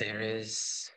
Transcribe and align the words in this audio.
there 0.00 0.22
is 0.22 0.90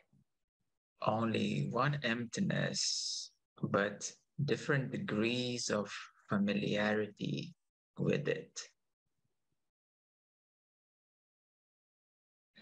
only 1.06 1.68
one 1.70 1.98
emptiness, 2.02 3.30
but 3.62 4.10
different 4.42 4.90
degrees 4.90 5.68
of 5.68 5.92
familiarity 6.30 7.54
with 7.98 8.26
it. 8.28 8.58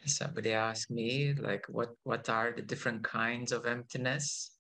Somebody 0.05 0.53
asked 0.53 0.91
me, 0.91 1.33
like, 1.35 1.65
what, 1.69 1.91
what 2.03 2.29
are 2.29 2.53
the 2.53 2.63
different 2.63 3.05
kinds 3.05 3.53
of 3.53 3.65
emptiness? 3.65 4.51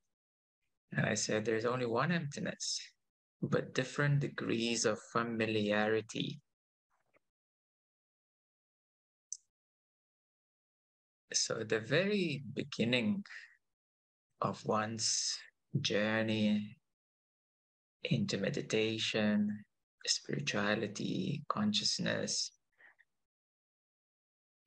And 0.92 1.04
I 1.04 1.14
said, 1.14 1.44
there's 1.44 1.64
only 1.64 1.86
one 1.86 2.12
emptiness, 2.12 2.80
but 3.42 3.74
different 3.74 4.20
degrees 4.20 4.84
of 4.84 5.00
familiarity. 5.12 6.38
So, 11.32 11.64
the 11.64 11.80
very 11.80 12.42
beginning 12.54 13.24
of 14.42 14.64
one's 14.66 15.38
journey 15.80 16.76
into 18.04 18.36
meditation, 18.36 19.64
spirituality, 20.06 21.42
consciousness, 21.48 22.52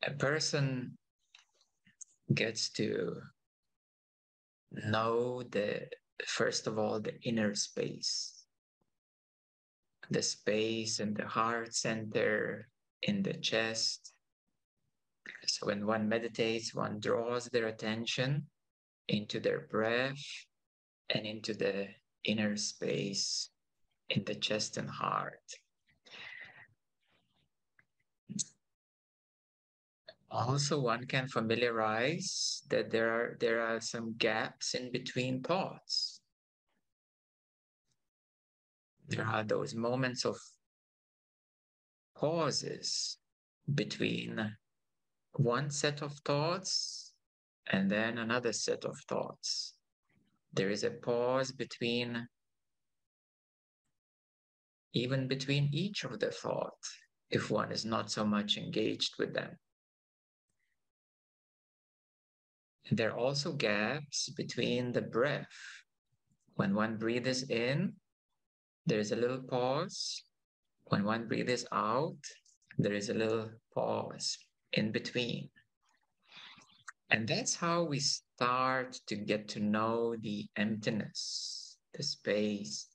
a 0.04 0.12
person 0.12 0.98
gets 2.34 2.70
to 2.72 3.22
know 4.72 5.44
the 5.44 5.88
first 6.26 6.66
of 6.68 6.80
all 6.80 7.00
the 7.00 7.22
inner 7.22 7.54
space. 7.54 8.46
The 10.10 10.22
space 10.22 11.00
in 11.00 11.14
the 11.14 11.26
heart 11.26 11.76
center 11.76 12.68
in 13.04 13.22
the 13.22 13.34
chest 13.34 14.15
so 15.48 15.68
when 15.68 15.86
one 15.86 16.08
meditates 16.08 16.74
one 16.74 17.00
draws 17.00 17.46
their 17.46 17.68
attention 17.68 18.48
into 19.08 19.40
their 19.40 19.68
breath 19.72 20.22
and 21.10 21.26
into 21.26 21.54
the 21.54 21.88
inner 22.24 22.58
space 22.58 23.50
in 24.10 24.24
the 24.26 24.36
chest 24.36 24.78
and 24.78 24.90
heart. 24.90 25.42
Also 30.32 30.82
one 30.82 31.06
can 31.06 31.28
familiarize 31.28 32.64
that 32.70 32.92
there 32.92 33.10
are 33.10 33.38
there 33.40 33.62
are 33.62 33.80
some 33.80 34.16
gaps 34.18 34.74
in 34.74 34.92
between 34.92 35.42
thoughts. 35.42 36.20
There 39.08 39.26
are 39.26 39.44
those 39.44 39.76
moments 39.76 40.26
of 40.26 40.36
pauses 42.18 43.18
between 43.74 44.58
one 45.38 45.70
set 45.70 46.02
of 46.02 46.14
thoughts 46.26 47.14
and 47.72 47.90
then 47.90 48.18
another 48.18 48.54
set 48.54 48.86
of 48.86 48.98
thoughts 49.10 49.74
there 50.54 50.70
is 50.70 50.84
a 50.84 50.92
pause 50.92 51.52
between 51.52 52.28
even 54.94 55.28
between 55.28 55.70
each 55.74 56.04
of 56.04 56.20
the 56.20 56.32
thought 56.32 56.80
if 57.30 57.52
one 57.52 57.72
is 57.72 57.86
not 57.86 58.10
so 58.10 58.26
much 58.26 58.58
engaged 58.58 59.16
with 59.20 59.34
them 59.34 59.58
There 62.92 63.12
are 63.12 63.18
also 63.18 63.54
gaps 63.54 64.30
between 64.30 64.92
the 64.92 65.02
breath. 65.02 65.50
When 66.54 66.76
one 66.76 66.98
breathes 66.98 67.50
in, 67.50 67.94
there's 68.86 69.12
a 69.12 69.16
little 69.16 69.42
pause. 69.42 70.24
When 70.86 71.04
one 71.04 71.28
breathes 71.28 71.66
out, 71.72 72.22
there 72.78 72.94
is 72.94 73.10
a 73.10 73.16
little 73.16 73.50
pause 73.74 74.38
in 74.76 74.92
between. 74.92 75.50
And 77.10 77.28
that's 77.28 77.56
how 77.56 77.84
we 77.84 78.00
start 78.00 79.00
to 79.08 79.16
get 79.16 79.48
to 79.50 79.60
know 79.60 80.16
the 80.22 80.48
emptiness, 80.56 81.78
the 81.94 82.04
space, 82.04 82.88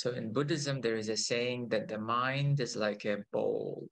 So 0.00 0.12
in 0.12 0.32
Buddhism, 0.32 0.80
there 0.80 0.96
is 0.96 1.10
a 1.10 1.16
saying 1.16 1.68
that 1.70 1.86
the 1.86 1.98
mind 1.98 2.58
is 2.60 2.74
like 2.74 3.04
a 3.04 3.18
bowl. 3.32 3.86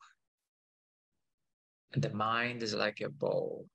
The 1.93 2.09
mind 2.09 2.63
is 2.63 2.73
like 2.73 3.03
a 3.03 3.11
bowl. 3.11 3.69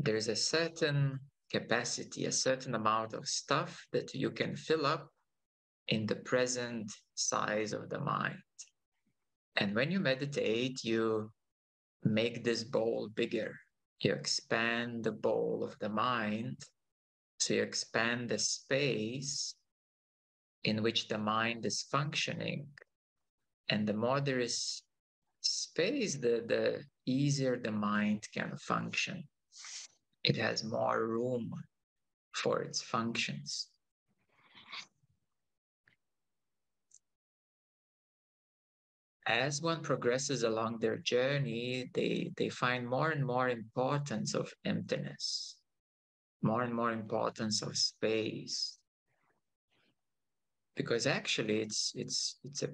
There's 0.00 0.26
a 0.26 0.34
certain 0.34 1.20
capacity, 1.48 2.24
a 2.24 2.32
certain 2.32 2.74
amount 2.74 3.14
of 3.14 3.28
stuff 3.28 3.86
that 3.92 4.14
you 4.14 4.32
can 4.32 4.56
fill 4.56 4.84
up 4.84 5.11
in 5.92 6.06
the 6.06 6.16
present 6.32 6.90
size 7.14 7.74
of 7.74 7.90
the 7.90 8.00
mind. 8.00 8.42
And 9.56 9.74
when 9.74 9.90
you 9.90 10.00
meditate, 10.00 10.82
you 10.82 11.30
make 12.02 12.42
this 12.42 12.64
bowl 12.64 13.10
bigger. 13.14 13.54
You 14.00 14.14
expand 14.14 15.04
the 15.04 15.12
bowl 15.12 15.62
of 15.62 15.78
the 15.80 15.90
mind. 15.90 16.56
So 17.40 17.52
you 17.54 17.62
expand 17.62 18.30
the 18.30 18.38
space 18.38 19.54
in 20.64 20.82
which 20.82 21.08
the 21.08 21.18
mind 21.18 21.66
is 21.66 21.82
functioning. 21.90 22.68
And 23.68 23.86
the 23.86 23.98
more 24.04 24.22
there 24.22 24.40
is 24.40 24.82
space, 25.42 26.14
the, 26.14 26.42
the 26.52 26.84
easier 27.04 27.58
the 27.58 27.70
mind 27.70 28.26
can 28.32 28.56
function. 28.56 29.24
It 30.24 30.36
has 30.38 30.64
more 30.64 31.06
room 31.06 31.52
for 32.34 32.62
its 32.62 32.80
functions. 32.80 33.68
As 39.26 39.62
one 39.62 39.82
progresses 39.82 40.42
along 40.42 40.78
their 40.78 40.96
journey, 40.98 41.90
they, 41.94 42.32
they 42.36 42.48
find 42.48 42.88
more 42.88 43.10
and 43.10 43.24
more 43.24 43.48
importance 43.48 44.34
of 44.34 44.52
emptiness, 44.64 45.56
more 46.42 46.62
and 46.62 46.74
more 46.74 46.90
importance 46.90 47.62
of 47.62 47.76
space, 47.76 48.78
because 50.74 51.06
actually 51.06 51.60
it's 51.60 51.92
it's 51.94 52.38
it's 52.42 52.62
a 52.64 52.70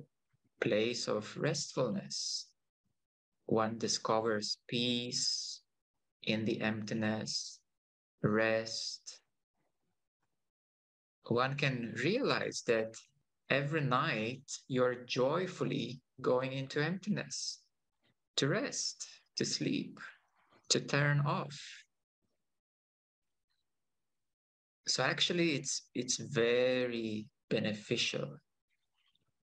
place 0.60 1.06
of 1.06 1.36
restfulness. 1.36 2.46
One 3.46 3.76
discovers 3.76 4.58
peace 4.68 5.60
in 6.22 6.44
the 6.44 6.60
emptiness 6.62 7.60
rest. 8.22 9.20
One 11.26 11.56
can 11.56 11.94
realize 12.02 12.62
that 12.66 12.94
every 13.50 13.82
night 13.82 14.42
you're 14.66 15.04
joyfully 15.04 16.00
going 16.20 16.52
into 16.52 16.82
emptiness 16.82 17.60
to 18.36 18.48
rest 18.48 19.06
to 19.36 19.44
sleep 19.44 19.98
to 20.68 20.80
turn 20.80 21.20
off 21.26 21.58
so 24.88 25.02
actually 25.02 25.54
it's 25.54 25.82
it's 25.94 26.16
very 26.16 27.26
beneficial. 27.50 28.38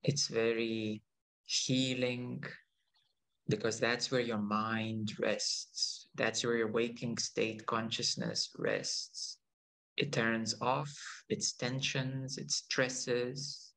It's 0.03 0.29
very 0.29 1.03
healing 1.45 2.43
because 3.49 3.81
that's 3.81 4.11
where 4.11 4.21
your 4.21 4.39
mind 4.39 5.13
rests. 5.19 6.09
That's 6.15 6.45
where 6.45 6.57
your 6.57 6.73
waking 6.73 7.19
state 7.19 7.67
consciousness 7.67 8.51
rests. 8.59 9.39
It 9.97 10.13
turns 10.13 10.55
off 10.61 10.93
its 11.29 11.53
tensions, 11.53 12.39
its 12.39 12.57
stresses, 12.57 13.70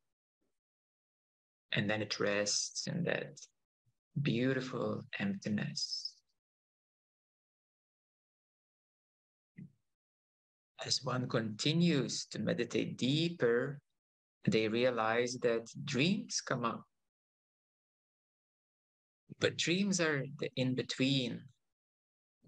and 1.76 1.90
then 1.90 2.02
it 2.02 2.20
rests 2.20 2.88
in 2.88 3.04
that 3.04 3.40
beautiful 4.22 5.04
emptiness. 5.20 6.14
As 10.86 11.04
one 11.04 11.28
continues 11.30 12.26
to 12.28 12.40
meditate 12.40 12.98
deeper 12.98 13.82
they 14.46 14.68
realize 14.68 15.38
that 15.42 15.70
dreams 15.86 16.42
come 16.42 16.66
up. 16.66 16.84
But 19.40 19.58
dreams 19.58 20.00
are 20.00 20.26
the 20.40 20.50
in 20.56 20.76
between. 20.76 21.42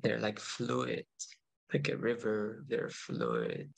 They're 0.01 0.19
like 0.19 0.39
fluid, 0.39 1.05
like 1.73 1.89
a 1.89 1.97
river, 1.97 2.63
they're 2.67 2.89
fluid. 2.89 3.71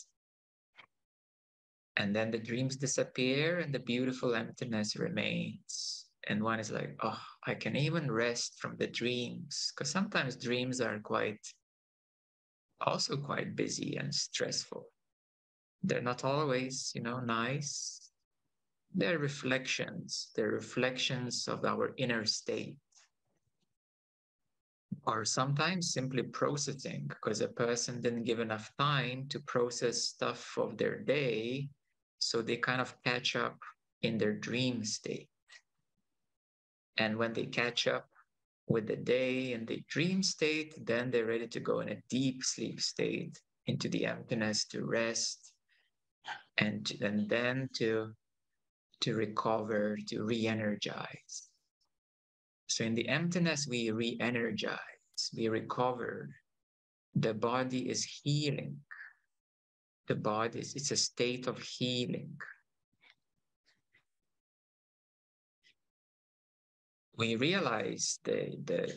And 1.98 2.16
then 2.16 2.32
the 2.32 2.38
dreams 2.38 2.78
disappear 2.78 3.60
and 3.60 3.74
the 3.74 3.80
beautiful 3.80 4.36
emptiness 4.36 4.96
remains. 4.96 6.06
And 6.28 6.44
one 6.44 6.60
is 6.60 6.72
like, 6.72 6.96
oh, 7.02 7.20
I 7.46 7.56
can 7.56 7.76
even 7.76 8.12
rest 8.12 8.60
from 8.60 8.78
the 8.78 8.88
dreams. 8.88 9.72
Because 9.74 9.90
sometimes 9.90 10.36
dreams 10.36 10.80
are 10.80 11.00
quite, 11.00 11.42
also 12.82 13.18
quite 13.18 13.56
busy 13.56 13.98
and 13.98 14.14
stressful. 14.14 14.86
They're 15.84 16.02
not 16.02 16.24
always, 16.24 16.92
you 16.94 17.02
know, 17.02 17.20
nice 17.20 18.08
they're 18.94 19.20
reflections, 19.20 20.32
they're 20.36 20.52
reflections 20.52 21.48
of 21.48 21.66
our 21.66 21.94
inner 21.98 22.26
state. 22.26 22.78
Or 25.06 25.24
sometimes 25.24 25.94
simply 25.94 26.24
processing 26.24 27.08
because 27.08 27.42
a 27.42 27.48
person 27.48 28.02
didn't 28.02 28.24
give 28.24 28.40
enough 28.40 28.72
time 28.78 29.28
to 29.30 29.40
process 29.42 30.04
stuff 30.04 30.58
of 30.58 30.78
their 30.78 31.00
day. 31.00 31.70
So 32.20 32.42
they 32.42 32.58
kind 32.58 32.82
of 32.82 32.96
catch 33.04 33.36
up 33.36 33.58
in 34.02 34.18
their 34.18 34.34
dream 34.34 34.84
state. 34.84 35.30
And 36.98 37.18
when 37.18 37.34
they 37.34 37.46
catch 37.46 37.88
up 37.88 38.08
with 38.68 38.88
the 38.88 38.96
day 38.96 39.54
and 39.54 39.68
the 39.68 39.84
dream 39.88 40.24
state, 40.24 40.74
then 40.86 41.10
they're 41.10 41.26
ready 41.26 41.48
to 41.48 41.60
go 41.60 41.80
in 41.80 41.90
a 41.90 42.02
deep 42.10 42.44
sleep 42.44 42.82
state 42.82 43.40
into 43.68 43.88
the 43.90 44.06
emptiness 44.06 44.66
to 44.66 44.86
rest 44.86 45.54
and, 46.58 46.92
and 47.02 47.30
then 47.30 47.70
to, 47.76 48.14
to 49.02 49.16
recover, 49.16 49.98
to 50.08 50.24
re 50.24 50.48
energize. 50.48 51.50
So 52.68 52.84
in 52.84 52.96
the 52.96 53.08
emptiness, 53.08 53.68
we 53.68 53.92
re 53.92 54.18
energize, 54.20 54.80
we 55.36 55.48
recover. 55.48 56.30
The 57.16 57.34
body 57.34 57.90
is 57.90 58.04
healing. 58.04 58.78
The 60.08 60.16
body 60.16 60.60
is 60.60 60.76
it's 60.76 60.92
a 60.92 60.98
state 60.98 61.48
of 61.48 61.60
healing. 61.60 62.38
we 67.18 67.36
realize 67.36 68.20
the, 68.24 68.56
the, 68.64 68.94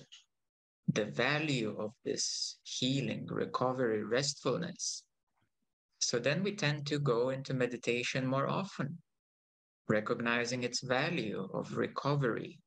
the 0.93 1.07
value 1.07 1.75
of 1.79 1.93
this 2.05 2.59
healing, 2.62 3.27
recovery, 3.31 4.05
restfulness. 4.05 5.03
So 5.99 6.19
then 6.19 6.43
we 6.43 6.55
tend 6.55 6.87
to 6.89 6.99
go 6.99 7.31
into 7.31 7.55
meditation 7.55 8.27
more 8.27 8.47
often, 8.47 8.99
recognizing 9.89 10.63
its 10.63 10.83
value 10.83 11.49
of 11.55 11.77
recovery, 11.77 12.61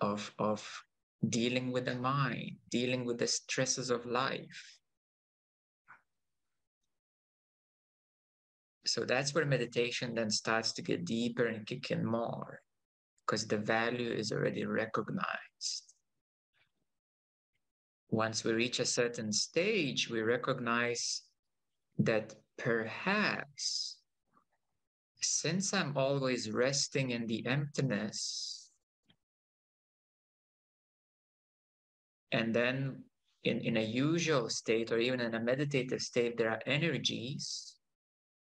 of, 0.00 0.32
of 0.38 0.68
dealing 1.28 1.72
with 1.72 1.86
the 1.86 1.96
mind, 1.96 2.52
dealing 2.70 3.04
with 3.04 3.18
the 3.18 3.26
stresses 3.26 3.90
of 3.90 4.06
life. 4.06 4.78
So 8.92 9.06
that's 9.06 9.32
where 9.32 9.46
meditation 9.46 10.14
then 10.14 10.30
starts 10.30 10.72
to 10.72 10.82
get 10.82 11.06
deeper 11.06 11.46
and 11.46 11.66
kick 11.66 11.90
in 11.90 12.04
more 12.04 12.60
because 13.24 13.46
the 13.46 13.56
value 13.56 14.12
is 14.12 14.32
already 14.32 14.66
recognized. 14.66 15.94
Once 18.10 18.44
we 18.44 18.52
reach 18.52 18.80
a 18.80 18.84
certain 18.84 19.32
stage, 19.32 20.10
we 20.10 20.20
recognize 20.20 21.22
that 22.00 22.34
perhaps 22.58 23.96
since 25.22 25.72
I'm 25.72 25.96
always 25.96 26.50
resting 26.50 27.12
in 27.12 27.26
the 27.26 27.46
emptiness, 27.46 28.68
and 32.30 32.54
then 32.54 33.04
in, 33.42 33.62
in 33.62 33.78
a 33.78 33.82
usual 33.82 34.50
state 34.50 34.92
or 34.92 34.98
even 34.98 35.20
in 35.20 35.34
a 35.34 35.40
meditative 35.40 36.02
state, 36.02 36.36
there 36.36 36.50
are 36.50 36.60
energies, 36.66 37.71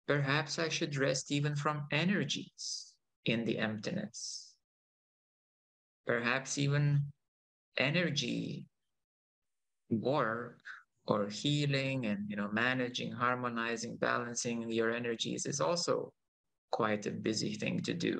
perhaps 0.10 0.58
I 0.58 0.70
should 0.70 0.98
rest 0.98 1.32
even 1.32 1.56
from 1.56 1.86
energies 1.92 2.96
in 3.26 3.46
the 3.46 3.60
emptiness. 3.60 4.56
Perhaps 6.08 6.58
even 6.58 7.04
energy 7.78 8.66
work 9.92 10.60
or 11.06 11.30
healing 11.30 12.08
and 12.08 12.28
you 12.28 12.36
know 12.36 12.50
managing 12.52 13.12
harmonizing 13.12 13.98
balancing 13.98 14.70
your 14.72 14.92
energies 14.92 15.46
is 15.46 15.62
also 15.62 16.12
quite 16.72 17.06
a 17.06 17.12
busy 17.12 17.54
thing 17.54 17.80
to 17.84 17.94
do. 17.94 18.16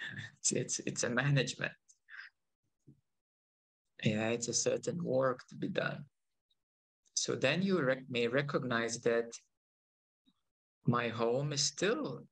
It's 0.40 0.52
it's, 0.52 0.80
it's 0.88 1.04
a 1.04 1.10
management. 1.10 1.78
Yeah 4.02 4.28
it's 4.30 4.48
a 4.48 4.60
certain 4.68 4.98
work 5.04 5.38
to 5.50 5.54
be 5.54 5.68
done. 5.68 6.04
So 7.14 7.36
then 7.36 7.62
you 7.62 7.80
rec- 7.80 8.10
may 8.10 8.26
recognize 8.26 9.00
that 9.02 9.30
my 10.86 11.08
home 11.08 11.52
is 11.52 11.62
still 11.62 12.22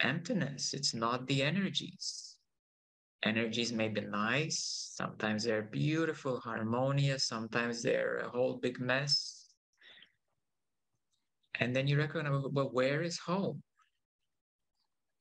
emptiness 0.00 0.74
it's 0.74 0.94
not 0.94 1.26
the 1.26 1.42
energies 1.42 2.30
energies 3.22 3.72
may 3.72 3.88
be 3.88 4.00
nice, 4.00 4.92
sometimes 4.94 5.44
they're 5.44 5.62
beautiful, 5.62 6.40
harmonious, 6.40 7.26
sometimes 7.26 7.82
they're 7.82 8.18
a 8.18 8.28
whole 8.28 8.56
big 8.56 8.80
mess. 8.80 9.52
And 11.58 11.76
then 11.76 11.86
you 11.86 11.98
recognize, 11.98 12.44
well, 12.50 12.70
where 12.72 13.02
is 13.02 13.18
home? 13.18 13.62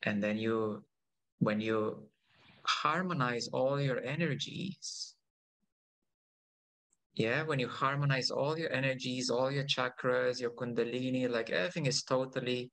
And 0.03 0.24
then 0.24 0.38
you, 0.38 0.83
when 1.39 1.59
you 1.59 2.07
harmonize 2.63 3.50
all 3.50 3.81
your 3.81 4.01
energies, 4.01 5.15
yeah, 7.15 7.44
when 7.44 7.59
you 7.59 7.68
harmonize 7.68 8.31
all 8.31 8.57
your 8.57 8.71
energies, 8.71 9.30
all 9.30 9.51
your 9.51 9.65
chakras, 9.65 10.39
your 10.39 10.51
kundalini, 10.51 11.30
like 11.30 11.50
everything 11.50 11.86
is 11.86 12.03
totally 12.03 12.71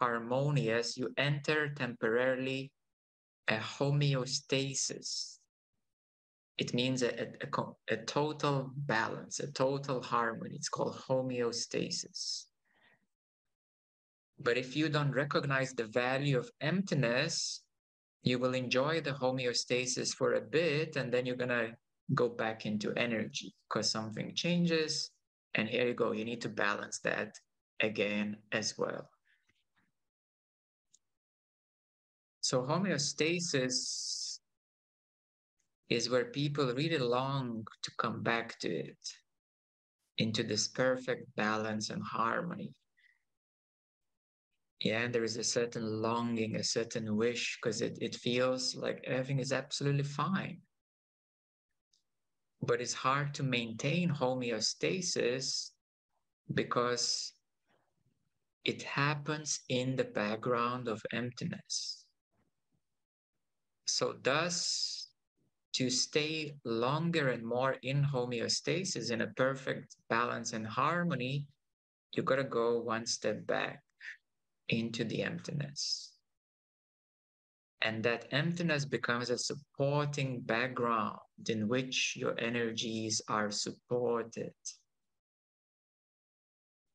harmonious, 0.00 0.96
you 0.96 1.12
enter 1.16 1.68
temporarily 1.68 2.72
a 3.48 3.56
homeostasis. 3.56 5.38
It 6.58 6.74
means 6.74 7.02
a, 7.02 7.22
a, 7.22 7.94
a, 7.94 7.96
total 7.98 8.70
balance, 8.76 9.40
a 9.40 9.50
total 9.52 10.02
harmony. 10.02 10.56
It's 10.56 10.68
called 10.68 10.96
homeostasis. 10.96 12.44
But 14.40 14.58
if 14.58 14.76
you 14.76 14.88
don't 14.88 15.12
recognize 15.12 15.72
the 15.72 15.86
value 15.86 16.38
of 16.38 16.50
emptiness, 16.60 17.62
you 18.22 18.38
will 18.38 18.54
enjoy 18.54 19.00
the 19.00 19.12
homeostasis 19.12 20.14
for 20.14 20.34
a 20.34 20.40
bit 20.40 20.96
and 20.96 21.12
then 21.12 21.26
you're 21.26 21.36
going 21.36 21.48
to 21.48 21.76
go 22.14 22.28
back 22.28 22.66
into 22.66 22.92
energy 22.94 23.54
because 23.68 23.90
something 23.90 24.34
changes. 24.34 25.10
And 25.54 25.68
here 25.68 25.86
you 25.86 25.94
go, 25.94 26.12
you 26.12 26.24
need 26.24 26.42
to 26.42 26.48
balance 26.48 26.98
that 27.00 27.38
again 27.80 28.36
as 28.52 28.76
well. 28.76 29.08
So 32.48 32.62
homeostasis 32.62 34.38
is 35.90 36.08
where 36.08 36.24
people 36.24 36.72
really 36.72 36.96
long 36.96 37.66
to 37.82 37.90
come 37.98 38.22
back 38.22 38.58
to 38.60 38.70
it, 38.70 38.96
into 40.16 40.42
this 40.42 40.66
perfect 40.66 41.26
balance 41.36 41.90
and 41.90 42.02
harmony. 42.02 42.72
Yeah, 44.80 45.02
and 45.02 45.14
there 45.14 45.24
is 45.24 45.36
a 45.36 45.44
certain 45.44 46.00
longing, 46.00 46.56
a 46.56 46.64
certain 46.64 47.16
wish, 47.16 47.58
because 47.60 47.82
it, 47.82 47.98
it 48.00 48.14
feels 48.14 48.74
like 48.74 49.04
everything 49.04 49.40
is 49.40 49.52
absolutely 49.52 50.04
fine. 50.04 50.62
But 52.62 52.80
it's 52.80 52.94
hard 52.94 53.34
to 53.34 53.42
maintain 53.42 54.08
homeostasis 54.08 55.72
because 56.54 57.30
it 58.64 58.82
happens 58.84 59.60
in 59.68 59.96
the 59.96 60.04
background 60.04 60.88
of 60.88 61.02
emptiness. 61.12 61.97
So 63.88 64.14
thus, 64.22 65.08
to 65.72 65.88
stay 65.88 66.56
longer 66.64 67.28
and 67.30 67.44
more 67.44 67.76
in 67.82 68.04
homeostasis, 68.04 69.10
in 69.10 69.22
a 69.22 69.28
perfect 69.28 69.96
balance 70.10 70.52
and 70.52 70.66
harmony, 70.66 71.46
you 72.12 72.22
got 72.22 72.36
to 72.36 72.44
go 72.44 72.80
one 72.80 73.06
step 73.06 73.46
back 73.46 73.82
into 74.68 75.04
the 75.04 75.22
emptiness. 75.22 76.12
And 77.80 78.02
that 78.04 78.26
emptiness 78.30 78.84
becomes 78.84 79.30
a 79.30 79.38
supporting 79.38 80.40
background 80.40 81.18
in 81.48 81.66
which 81.66 82.14
your 82.14 82.38
energies 82.38 83.22
are 83.28 83.50
supported. 83.50 84.52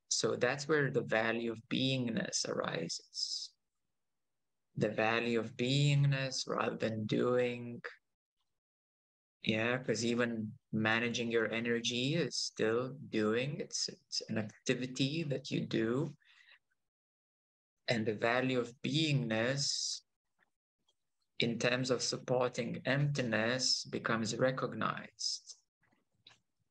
So 0.10 0.36
that's 0.36 0.68
where 0.68 0.92
the 0.92 1.02
value 1.02 1.54
of 1.54 1.58
beingness 1.72 2.48
arises 2.48 3.53
the 4.77 4.89
value 4.89 5.39
of 5.39 5.56
beingness 5.56 6.48
rather 6.48 6.77
than 6.77 7.06
doing. 7.06 7.82
Yeah, 9.44 9.77
because 9.77 10.06
even 10.06 10.51
managing 10.72 11.32
your 11.32 11.51
energy 11.51 12.15
is 12.15 12.36
still 12.36 12.96
doing. 13.10 13.58
It's 13.60 13.89
it's 13.89 14.22
an 14.30 14.38
activity 14.38 15.24
that 15.24 15.51
you 15.51 15.62
do. 15.65 16.15
And 17.89 18.06
the 18.06 18.15
value 18.15 18.60
of 18.60 18.74
beingness 18.82 20.01
in 21.39 21.60
terms 21.60 21.92
of 21.92 22.01
supporting 22.01 22.82
emptiness 22.86 23.84
becomes 23.84 24.36
recognized. 24.38 25.58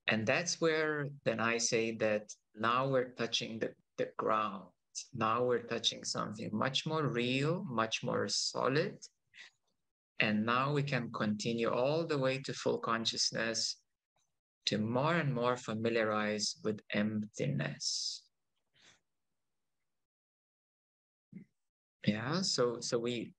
And 0.08 0.26
that's 0.26 0.60
where 0.60 1.08
then 1.24 1.40
I 1.40 1.58
say 1.58 1.92
that 1.96 2.34
now 2.58 2.88
we're 2.88 3.10
touching 3.10 3.58
the, 3.58 3.74
the 3.98 4.08
ground 4.16 4.64
now 5.14 5.44
we're 5.44 5.62
touching 5.62 6.04
something 6.04 6.50
much 6.52 6.86
more 6.86 7.06
real, 7.06 7.64
much 7.68 8.02
more 8.02 8.28
solid. 8.28 8.98
And 10.20 10.46
now 10.46 10.72
we 10.72 10.82
can 10.82 11.10
continue 11.12 11.70
all 11.70 12.06
the 12.06 12.18
way 12.18 12.38
to 12.38 12.52
full 12.52 12.78
consciousness 12.78 13.76
to 14.66 14.78
more 14.78 15.14
and 15.14 15.34
more 15.34 15.56
familiarize 15.56 16.56
with 16.62 16.80
emptiness. 16.92 18.22
Yeah, 22.06 22.42
so 22.42 22.78
so 22.80 22.98
we 22.98 23.32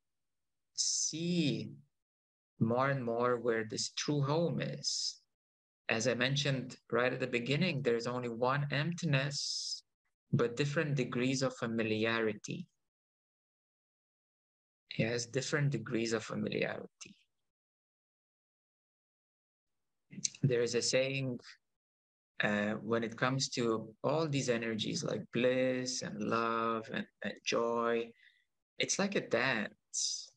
see 0.76 1.72
more 2.60 2.90
and 2.90 3.04
more 3.04 3.38
where 3.38 3.66
this 3.66 3.92
true 3.92 4.22
home 4.22 4.62
is. 4.62 5.20
As 5.90 6.08
I 6.08 6.14
mentioned 6.14 6.78
right 6.92 7.12
at 7.12 7.20
the 7.20 7.28
beginning, 7.28 7.82
there's 7.82 8.08
only 8.08 8.30
one 8.30 8.68
emptiness 8.72 9.73
but 10.34 10.58
different 10.58 10.96
degrees 10.96 11.42
of 11.42 11.56
familiarity. 11.56 12.68
He 14.90 15.04
has 15.04 15.26
different 15.26 15.72
degrees 15.72 16.14
of 16.14 16.24
familiarity. 16.24 17.16
there 20.42 20.62
is 20.62 20.76
a 20.76 20.82
saying 20.82 21.40
uh, 22.44 22.74
when 22.82 23.04
it 23.04 23.18
comes 23.18 23.50
to 23.50 23.94
all 24.04 24.28
these 24.28 24.50
energies 24.50 25.04
like 25.04 25.24
bliss 25.34 26.02
and 26.02 26.22
love 26.22 26.90
and, 26.94 27.06
and 27.24 27.34
joy, 27.46 28.10
it's 28.80 29.00
like 29.00 29.16
a 29.16 29.28
dance. 29.28 30.32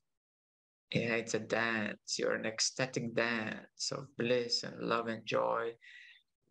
Yeah, 0.92 1.14
it's 1.16 1.34
a 1.34 1.40
dance. 1.40 2.16
You're 2.18 2.34
an 2.34 2.46
ecstatic 2.46 3.14
dance 3.14 3.90
of 3.90 4.06
bliss 4.16 4.62
and 4.62 4.80
love 4.80 5.08
and 5.08 5.26
joy. 5.26 5.72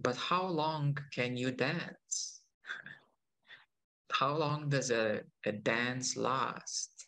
But 0.02 0.18
how 0.18 0.46
long 0.46 0.98
can 1.14 1.38
you 1.38 1.52
dance? 1.52 2.42
how 4.20 4.34
long 4.34 4.70
does 4.70 4.92
a, 4.92 5.22
a 5.46 5.52
dance 5.52 6.16
last? 6.16 7.08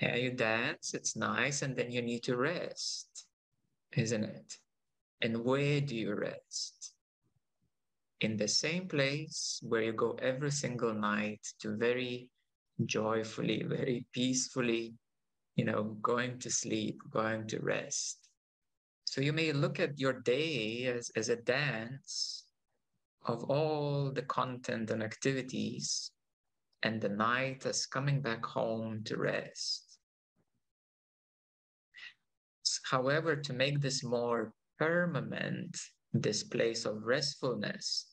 Yeah, 0.00 0.16
you 0.16 0.30
dance, 0.30 0.94
it's 0.94 1.14
nice, 1.16 1.60
and 1.62 1.76
then 1.76 1.90
you 1.90 2.00
need 2.00 2.22
to 2.24 2.36
rest, 2.36 3.26
isn't 3.96 4.24
it? 4.24 4.56
And 5.20 5.44
where 5.44 5.80
do 5.80 5.94
you 5.94 6.14
rest? 6.14 6.94
In 8.20 8.36
the 8.36 8.48
same 8.48 8.88
place 8.88 9.60
where 9.62 9.82
you 9.82 9.92
go 9.92 10.16
every 10.22 10.50
single 10.50 10.94
night 10.94 11.46
to 11.60 11.76
very 11.76 12.30
joyfully, 12.86 13.62
very 13.62 14.06
peacefully, 14.12 14.94
you 15.56 15.64
know, 15.64 15.96
going 16.00 16.38
to 16.38 16.50
sleep, 16.50 16.98
going 17.10 17.46
to 17.48 17.60
rest. 17.60 18.30
So 19.04 19.20
you 19.20 19.34
may 19.34 19.52
look 19.52 19.80
at 19.80 19.98
your 19.98 20.14
day 20.14 20.86
as, 20.86 21.10
as 21.14 21.28
a 21.28 21.36
dance 21.36 22.45
of 23.26 23.44
all 23.44 24.10
the 24.12 24.22
content 24.22 24.90
and 24.90 25.02
activities, 25.02 26.10
and 26.82 27.00
the 27.00 27.08
night 27.08 27.66
as 27.66 27.86
coming 27.86 28.20
back 28.20 28.44
home 28.44 29.02
to 29.04 29.16
rest. 29.16 29.98
However, 32.90 33.36
to 33.36 33.52
make 33.52 33.80
this 33.80 34.04
more 34.04 34.52
permanent, 34.78 35.76
this 36.12 36.44
place 36.44 36.84
of 36.84 37.02
restfulness, 37.02 38.06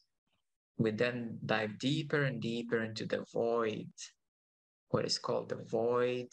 we 0.77 0.91
then 0.91 1.37
dive 1.45 1.77
deeper 1.77 2.23
and 2.23 2.41
deeper 2.41 2.83
into 2.83 3.05
the 3.05 3.23
void, 3.31 3.91
what 4.89 5.05
is 5.05 5.19
called 5.19 5.49
the 5.49 5.63
void. 5.69 6.29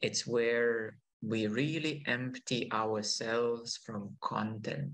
It's 0.00 0.26
where 0.26 0.98
we 1.22 1.46
really 1.46 2.04
empty 2.06 2.70
ourselves 2.72 3.78
from 3.78 4.16
content. 4.20 4.92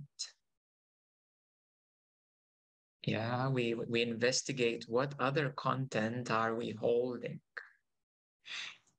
Yeah, 3.05 3.49
we, 3.49 3.75
we 3.75 4.03
investigate 4.03 4.85
what 4.89 5.15
other 5.19 5.51
content 5.51 6.31
are 6.31 6.55
we 6.55 6.73
holding? 6.79 7.41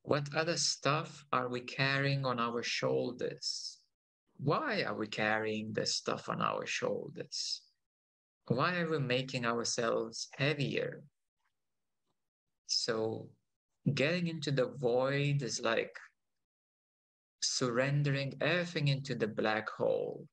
What 0.03 0.33
other 0.35 0.57
stuff 0.57 1.23
are 1.31 1.47
we 1.47 1.61
carrying 1.61 2.25
on 2.25 2.39
our 2.39 2.63
shoulders? 2.63 3.77
Why 4.37 4.81
are 4.81 4.95
we 4.95 5.07
carrying 5.07 5.73
this 5.73 5.95
stuff 5.95 6.29
on 6.29 6.41
our 6.41 6.65
shoulders? 6.65 7.61
Why 8.47 8.79
are 8.79 8.89
we 8.89 8.97
making 8.97 9.45
ourselves 9.45 10.29
heavier? 10.35 11.03
So, 12.65 13.29
getting 13.93 14.27
into 14.27 14.51
the 14.51 14.65
void 14.65 15.43
is 15.43 15.61
like 15.61 15.95
surrendering 17.41 18.33
everything 18.41 18.87
into 18.87 19.13
the 19.13 19.27
black 19.27 19.69
hole. 19.69 20.27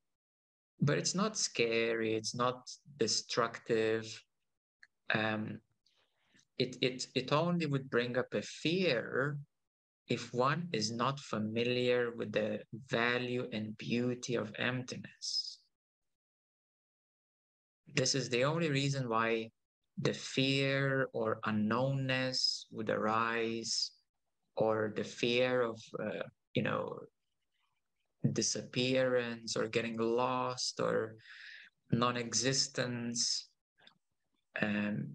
But 0.81 0.99
it's 0.99 1.15
not 1.15 1.37
scary, 1.37 2.15
it's 2.15 2.35
not 2.35 2.71
destructive. 2.99 4.05
Um, 5.13 5.61
it, 6.59 6.77
it, 6.81 7.07
it 7.15 7.33
only 7.33 7.67
would 7.67 7.91
bring 7.91 8.17
up 8.17 8.35
a 8.35 8.43
fear 8.43 9.39
if 10.09 10.33
one 10.33 10.69
is 10.73 10.91
not 10.91 11.21
familiar 11.21 12.13
with 12.17 12.33
the 12.33 12.61
value 12.91 13.49
and 13.53 13.77
beauty 13.77 14.37
of 14.37 14.53
emptiness. 14.59 15.59
This 17.95 18.15
is 18.15 18.29
the 18.29 18.45
only 18.45 18.71
reason 18.71 19.09
why 19.09 19.51
the 20.01 20.15
fear 20.15 21.09
or 21.13 21.41
unknownness 21.45 22.67
would 22.71 22.89
arise, 22.89 23.91
or 24.57 24.93
the 24.95 25.05
fear 25.05 25.63
of, 25.63 25.81
uh, 26.01 26.23
you 26.55 26.63
know, 26.63 26.99
disappearance 28.33 29.57
or 29.57 29.69
getting 29.69 29.97
lost 29.97 30.81
or 30.81 31.17
non-existence. 31.91 33.49
Um, 34.61 35.09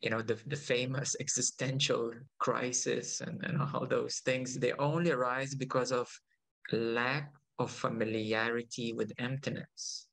you 0.00 0.10
know, 0.10 0.22
the, 0.22 0.38
the 0.46 0.56
famous 0.56 1.14
existential 1.20 2.12
crisis 2.38 3.20
and, 3.20 3.44
and 3.44 3.60
all 3.60 3.86
those 3.86 4.20
things, 4.24 4.58
they 4.58 4.72
only 4.72 5.10
arise 5.10 5.54
because 5.54 5.92
of 5.92 6.08
lack 6.72 7.32
of 7.58 7.70
familiarity 7.70 8.92
with 8.92 9.12
emptiness. 9.18 10.06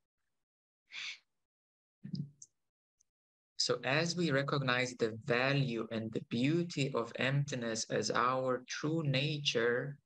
So, 3.56 3.80
as 3.84 4.16
we 4.16 4.30
recognize 4.30 4.94
the 4.94 5.18
value 5.26 5.86
and 5.90 6.12
the 6.12 6.22
beauty 6.30 6.92
of 6.94 7.12
emptiness 7.16 7.84
as 7.90 8.10
our 8.10 8.62
true 8.68 9.02
nature, 9.02 9.98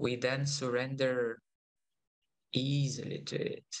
we 0.00 0.16
then 0.16 0.46
surrender 0.46 1.42
easily 2.52 3.22
to 3.26 3.36
it. 3.36 3.72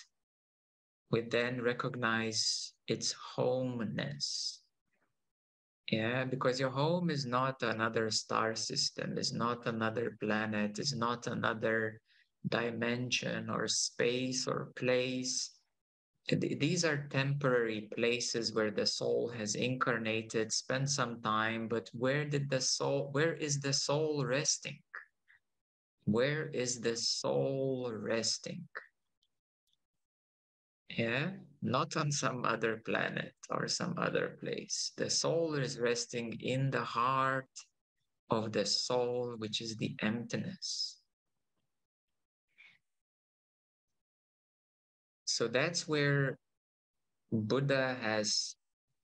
We 1.10 1.22
then 1.22 1.62
recognize 1.62 2.74
its 2.86 3.12
homeness. 3.34 4.60
Yeah, 5.90 6.24
because 6.24 6.60
your 6.60 6.70
home 6.70 7.10
is 7.10 7.26
not 7.26 7.62
another 7.62 8.10
star 8.10 8.54
system, 8.54 9.18
is 9.18 9.32
not 9.32 9.66
another 9.66 10.16
planet, 10.20 10.78
is 10.78 10.94
not 10.94 11.26
another 11.26 12.00
dimension 12.46 13.50
or 13.50 13.66
space 13.66 14.46
or 14.46 14.72
place 14.76 15.50
these 16.28 16.84
are 16.84 17.08
temporary 17.10 17.88
places 17.94 18.54
where 18.54 18.70
the 18.70 18.86
soul 18.86 19.28
has 19.30 19.54
incarnated, 19.54 20.52
spent 20.52 20.88
some 20.88 21.20
time, 21.22 21.66
but 21.66 21.90
where 21.92 22.24
did 22.24 22.48
the 22.50 22.60
soul, 22.60 23.08
where 23.12 23.34
is 23.34 23.60
the 23.60 23.72
soul 23.72 24.24
resting? 24.24 24.78
Where 26.10 26.48
is 26.48 26.80
the 26.80 26.96
soul 26.96 27.92
resting? 27.94 28.66
Yeah, 30.88 31.30
not 31.62 31.96
on 31.96 32.10
some 32.10 32.44
other 32.44 32.82
planet 32.84 33.34
or 33.48 33.68
some 33.68 33.94
other 33.96 34.36
place. 34.40 34.90
The 34.96 35.08
soul 35.08 35.54
is 35.54 35.78
resting 35.78 36.36
in 36.40 36.70
the 36.70 36.82
heart 36.82 37.48
of 38.28 38.50
the 38.50 38.66
soul, 38.66 39.36
which 39.38 39.60
is 39.60 39.76
the 39.76 39.94
emptiness. 40.02 40.98
So 45.26 45.46
that's 45.46 45.86
where 45.86 46.38
Buddha 47.30 47.96
has 48.02 48.56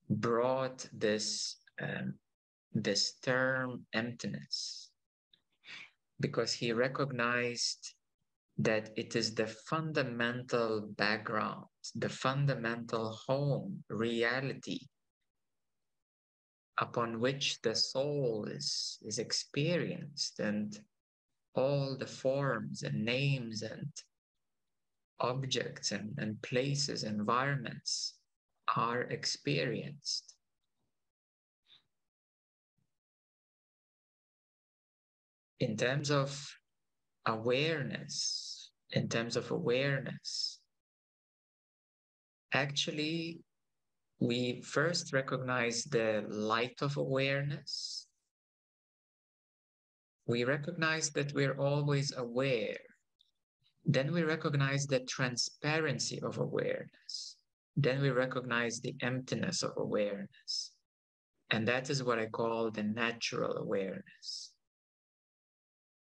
brought 0.09 0.89
this 0.91 1.55
um, 1.81 2.15
this 2.73 3.13
term 3.23 3.85
emptiness 3.93 4.86
because 6.19 6.53
he 6.53 6.71
recognized 6.71 7.93
that 8.57 8.89
it 8.97 9.15
is 9.15 9.35
the 9.35 9.47
fundamental 9.47 10.81
background, 10.97 11.65
the 11.95 12.09
fundamental 12.09 13.19
home, 13.27 13.83
reality 13.89 14.79
upon 16.79 17.19
which 17.19 17.59
the 17.61 17.75
soul 17.75 18.45
is, 18.49 18.97
is 19.01 19.19
experienced 19.19 20.39
and 20.39 20.79
all 21.55 21.97
the 21.97 22.05
forms 22.05 22.83
and 22.83 23.03
names 23.03 23.63
and 23.63 23.91
objects 25.19 25.91
and, 25.91 26.13
and 26.19 26.39
places, 26.41 27.03
environments 27.03 28.19
are 28.75 29.01
experienced. 29.01 30.36
In 35.59 35.75
terms 35.77 36.11
of 36.11 36.29
awareness, 37.25 38.71
in 38.91 39.09
terms 39.09 39.35
of 39.35 39.51
awareness, 39.51 40.59
actually, 42.53 43.41
we 44.19 44.61
first 44.61 45.13
recognize 45.13 45.83
the 45.83 46.25
light 46.29 46.81
of 46.81 46.97
awareness. 46.97 48.07
We 50.25 50.43
recognize 50.43 51.09
that 51.11 51.33
we're 51.33 51.57
always 51.59 52.13
aware 52.15 52.77
then 53.89 54.11
we 54.11 54.23
recognize 54.23 54.85
the 54.85 54.99
transparency 54.99 56.19
of 56.21 56.37
awareness. 56.39 57.37
Then 57.77 58.01
we 58.01 58.09
recognize 58.09 58.81
the 58.81 58.95
emptiness 59.01 59.63
of 59.63 59.71
awareness. 59.77 60.73
And 61.51 61.65
that 61.69 61.89
is 61.89 62.03
what 62.03 62.19
I 62.19 62.25
call 62.25 62.69
the 62.69 62.83
natural 62.83 63.55
awareness. 63.55 64.51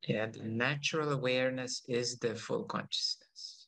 Yeah, 0.08 0.27
the 0.27 0.44
natural 0.44 1.12
awareness 1.12 1.84
is 1.88 2.18
the 2.18 2.36
full 2.36 2.63
consciousness. 2.63 3.68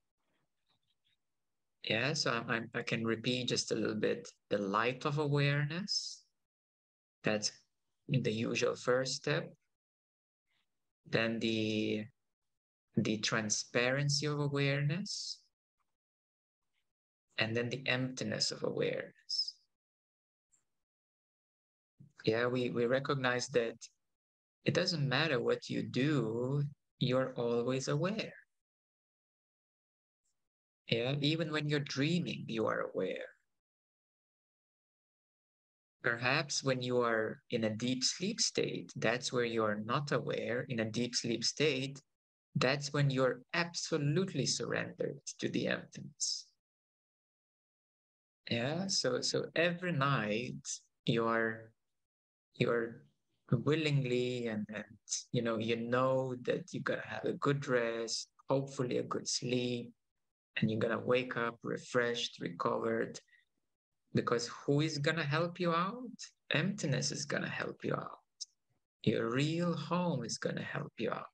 Yeah, 1.83 2.13
so 2.13 2.31
I'm, 2.31 2.49
I'm, 2.49 2.69
i 2.75 2.81
can 2.83 3.05
repeat 3.05 3.49
just 3.49 3.71
a 3.71 3.75
little 3.75 3.95
bit 3.95 4.29
the 4.49 4.57
light 4.59 5.05
of 5.05 5.17
awareness. 5.17 6.23
That's 7.23 7.51
the 8.07 8.31
usual 8.31 8.75
first 8.75 9.15
step. 9.15 9.51
Then 11.09 11.39
the 11.39 12.05
the 12.95 13.17
transparency 13.17 14.27
of 14.27 14.39
awareness, 14.39 15.39
and 17.37 17.55
then 17.55 17.69
the 17.69 17.87
emptiness 17.87 18.51
of 18.51 18.63
awareness. 18.63 19.55
Yeah, 22.25 22.47
we, 22.47 22.69
we 22.69 22.85
recognize 22.85 23.47
that 23.49 23.75
it 24.65 24.73
doesn't 24.73 25.07
matter 25.07 25.39
what 25.39 25.69
you 25.69 25.83
do, 25.83 26.63
you're 26.99 27.33
always 27.35 27.87
aware. 27.87 28.33
Yeah, 30.87 31.15
even 31.21 31.51
when 31.51 31.69
you're 31.69 31.79
dreaming, 31.79 32.45
you 32.47 32.67
are 32.67 32.81
aware. 32.81 33.25
Perhaps 36.03 36.63
when 36.63 36.81
you 36.81 36.99
are 37.01 37.41
in 37.51 37.63
a 37.63 37.69
deep 37.69 38.03
sleep 38.03 38.41
state, 38.41 38.91
that's 38.95 39.31
where 39.31 39.45
you 39.45 39.63
are 39.63 39.79
not 39.85 40.11
aware. 40.11 40.65
In 40.67 40.79
a 40.79 40.89
deep 40.89 41.15
sleep 41.15 41.43
state, 41.43 42.01
that's 42.55 42.91
when 42.91 43.09
you're 43.09 43.41
absolutely 43.53 44.45
surrendered 44.45 45.19
to 45.39 45.47
the 45.49 45.67
emptiness. 45.67 46.47
Yeah, 48.49 48.87
so 48.87 49.21
so 49.21 49.45
every 49.55 49.93
night 49.93 50.67
you're 51.05 51.71
you're 52.55 53.03
willingly 53.57 54.47
and, 54.47 54.65
and 54.73 54.85
you 55.31 55.41
know 55.41 55.57
you 55.57 55.75
know 55.75 56.35
that 56.43 56.73
you're 56.73 56.83
gonna 56.83 57.01
have 57.05 57.25
a 57.25 57.33
good 57.33 57.67
rest, 57.67 58.29
hopefully 58.49 58.97
a 58.97 59.03
good 59.03 59.27
sleep, 59.27 59.91
and 60.57 60.69
you're 60.69 60.79
gonna 60.79 60.99
wake 60.99 61.37
up 61.37 61.57
refreshed, 61.63 62.39
recovered. 62.39 63.19
Because 64.13 64.47
who 64.47 64.81
is 64.81 64.97
gonna 64.97 65.23
help 65.23 65.59
you 65.59 65.71
out? 65.71 66.17
Emptiness 66.51 67.11
is 67.11 67.25
gonna 67.25 67.49
help 67.49 67.83
you 67.83 67.93
out. 67.93 68.19
Your 69.03 69.31
real 69.31 69.73
home 69.73 70.23
is 70.25 70.37
gonna 70.37 70.63
help 70.63 70.91
you 70.97 71.11
out. 71.11 71.25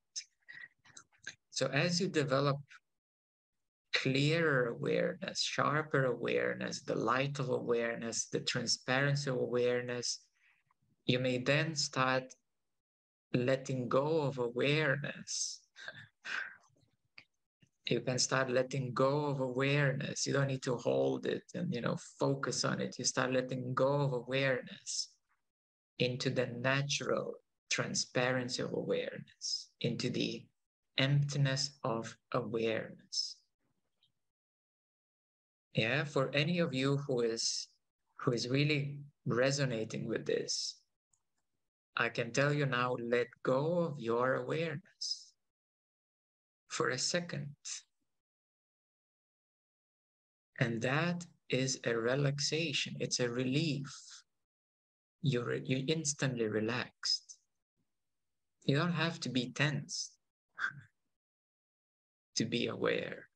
So 1.50 1.66
as 1.66 2.00
you 2.00 2.08
develop 2.08 2.58
clearer 3.94 4.68
awareness, 4.68 5.40
sharper 5.42 6.04
awareness, 6.04 6.82
the 6.82 6.94
light 6.94 7.38
of 7.38 7.48
awareness, 7.48 8.26
the 8.26 8.40
transparency 8.40 9.30
of 9.30 9.36
awareness, 9.36 10.20
you 11.08 11.18
may 11.18 11.38
then 11.38 11.74
start 11.74 12.34
letting 13.34 13.88
go 13.88 14.20
of 14.20 14.38
awareness. 14.38 15.60
you 17.86 18.00
can 18.00 18.18
start 18.18 18.50
letting 18.50 18.92
go 18.92 19.24
of 19.26 19.40
awareness. 19.40 20.26
You 20.26 20.34
don't 20.34 20.48
need 20.48 20.62
to 20.62 20.76
hold 20.76 21.26
it 21.26 21.44
and 21.54 21.74
you 21.74 21.80
know 21.80 21.96
focus 22.20 22.64
on 22.64 22.80
it. 22.80 22.98
You 22.98 23.04
start 23.04 23.32
letting 23.32 23.74
go 23.74 24.02
of 24.02 24.12
awareness 24.12 25.08
into 25.98 26.30
the 26.30 26.46
natural 26.46 27.34
transparency 27.70 28.62
of 28.62 28.72
awareness, 28.72 29.70
into 29.80 30.10
the 30.10 30.44
emptiness 30.98 31.78
of 31.84 32.14
awareness. 32.32 33.36
Yeah, 35.74 36.04
for 36.04 36.30
any 36.34 36.58
of 36.58 36.74
you 36.74 36.98
who 36.98 37.20
is 37.20 37.68
who 38.20 38.32
is 38.32 38.48
really 38.48 38.98
resonating 39.26 40.06
with 40.06 40.26
this, 40.26 40.77
I 41.98 42.08
can 42.08 42.30
tell 42.32 42.52
you 42.52 42.64
now, 42.64 42.96
let 43.02 43.26
go 43.42 43.78
of 43.78 43.98
your 43.98 44.36
awareness 44.36 45.34
for 46.68 46.90
a 46.90 46.98
second. 46.98 47.56
And 50.60 50.80
that 50.82 51.26
is 51.50 51.80
a 51.84 51.96
relaxation, 51.96 52.94
it's 53.00 53.18
a 53.18 53.28
relief. 53.28 53.92
You're, 55.22 55.54
you 55.54 55.84
instantly 55.88 56.46
relaxed. 56.46 57.38
You 58.64 58.76
don't 58.76 58.92
have 58.92 59.18
to 59.20 59.28
be 59.28 59.50
tense 59.50 60.12
to 62.36 62.44
be 62.44 62.68
aware. 62.68 63.26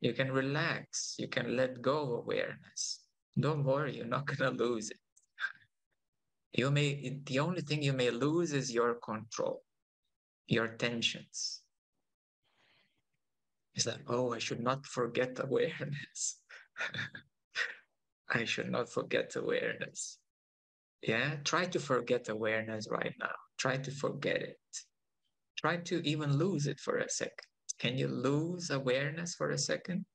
You 0.00 0.12
can 0.12 0.30
relax, 0.30 1.16
you 1.18 1.26
can 1.26 1.56
let 1.56 1.82
go 1.82 2.02
of 2.02 2.10
awareness. 2.20 3.00
Don't 3.40 3.64
worry, 3.64 3.96
you're 3.96 4.06
not 4.06 4.26
going 4.26 4.56
to 4.56 4.64
lose 4.64 4.90
it. 4.90 4.98
You 6.52 6.70
may, 6.70 7.18
the 7.24 7.38
only 7.40 7.60
thing 7.60 7.82
you 7.82 7.92
may 7.92 8.10
lose 8.10 8.52
is 8.52 8.72
your 8.72 8.94
control, 8.94 9.62
your 10.46 10.68
tensions. 10.68 11.62
It's 13.74 13.86
like, 13.86 14.00
oh, 14.08 14.32
I 14.32 14.38
should 14.38 14.60
not 14.60 14.86
forget 14.86 15.38
awareness. 15.38 16.40
I 18.30 18.44
should 18.44 18.70
not 18.70 18.88
forget 18.88 19.36
awareness. 19.36 20.18
Yeah, 21.02 21.36
try 21.44 21.66
to 21.66 21.78
forget 21.78 22.28
awareness 22.28 22.88
right 22.90 23.14
now. 23.20 23.34
Try 23.58 23.76
to 23.76 23.90
forget 23.90 24.42
it. 24.42 24.58
Try 25.58 25.76
to 25.78 26.00
even 26.08 26.36
lose 26.36 26.66
it 26.66 26.80
for 26.80 26.98
a 26.98 27.08
second. 27.08 27.46
Can 27.78 27.98
you 27.98 28.08
lose 28.08 28.70
awareness 28.70 29.34
for 29.34 29.50
a 29.50 29.58
second? 29.58 30.06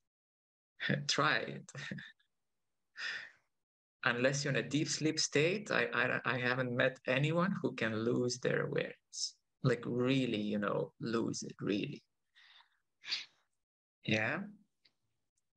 Try 1.08 1.38
it. 1.38 1.72
Unless 4.04 4.44
you're 4.44 4.54
in 4.54 4.66
a 4.66 4.68
deep 4.68 4.90
sleep 4.90 5.20
state, 5.20 5.70
I, 5.72 5.88
I, 5.94 6.20
I 6.26 6.38
haven't 6.40 6.76
met 6.76 6.98
anyone 7.08 7.54
who 7.62 7.74
can 7.74 8.04
lose 8.04 8.40
their 8.40 8.66
awareness. 8.66 9.36
Like 9.64 9.84
really, 9.86 10.42
you 10.42 10.58
know, 10.58 10.92
lose 11.00 11.44
it, 11.44 11.56
really. 11.62 12.02
Yeah. 14.04 14.40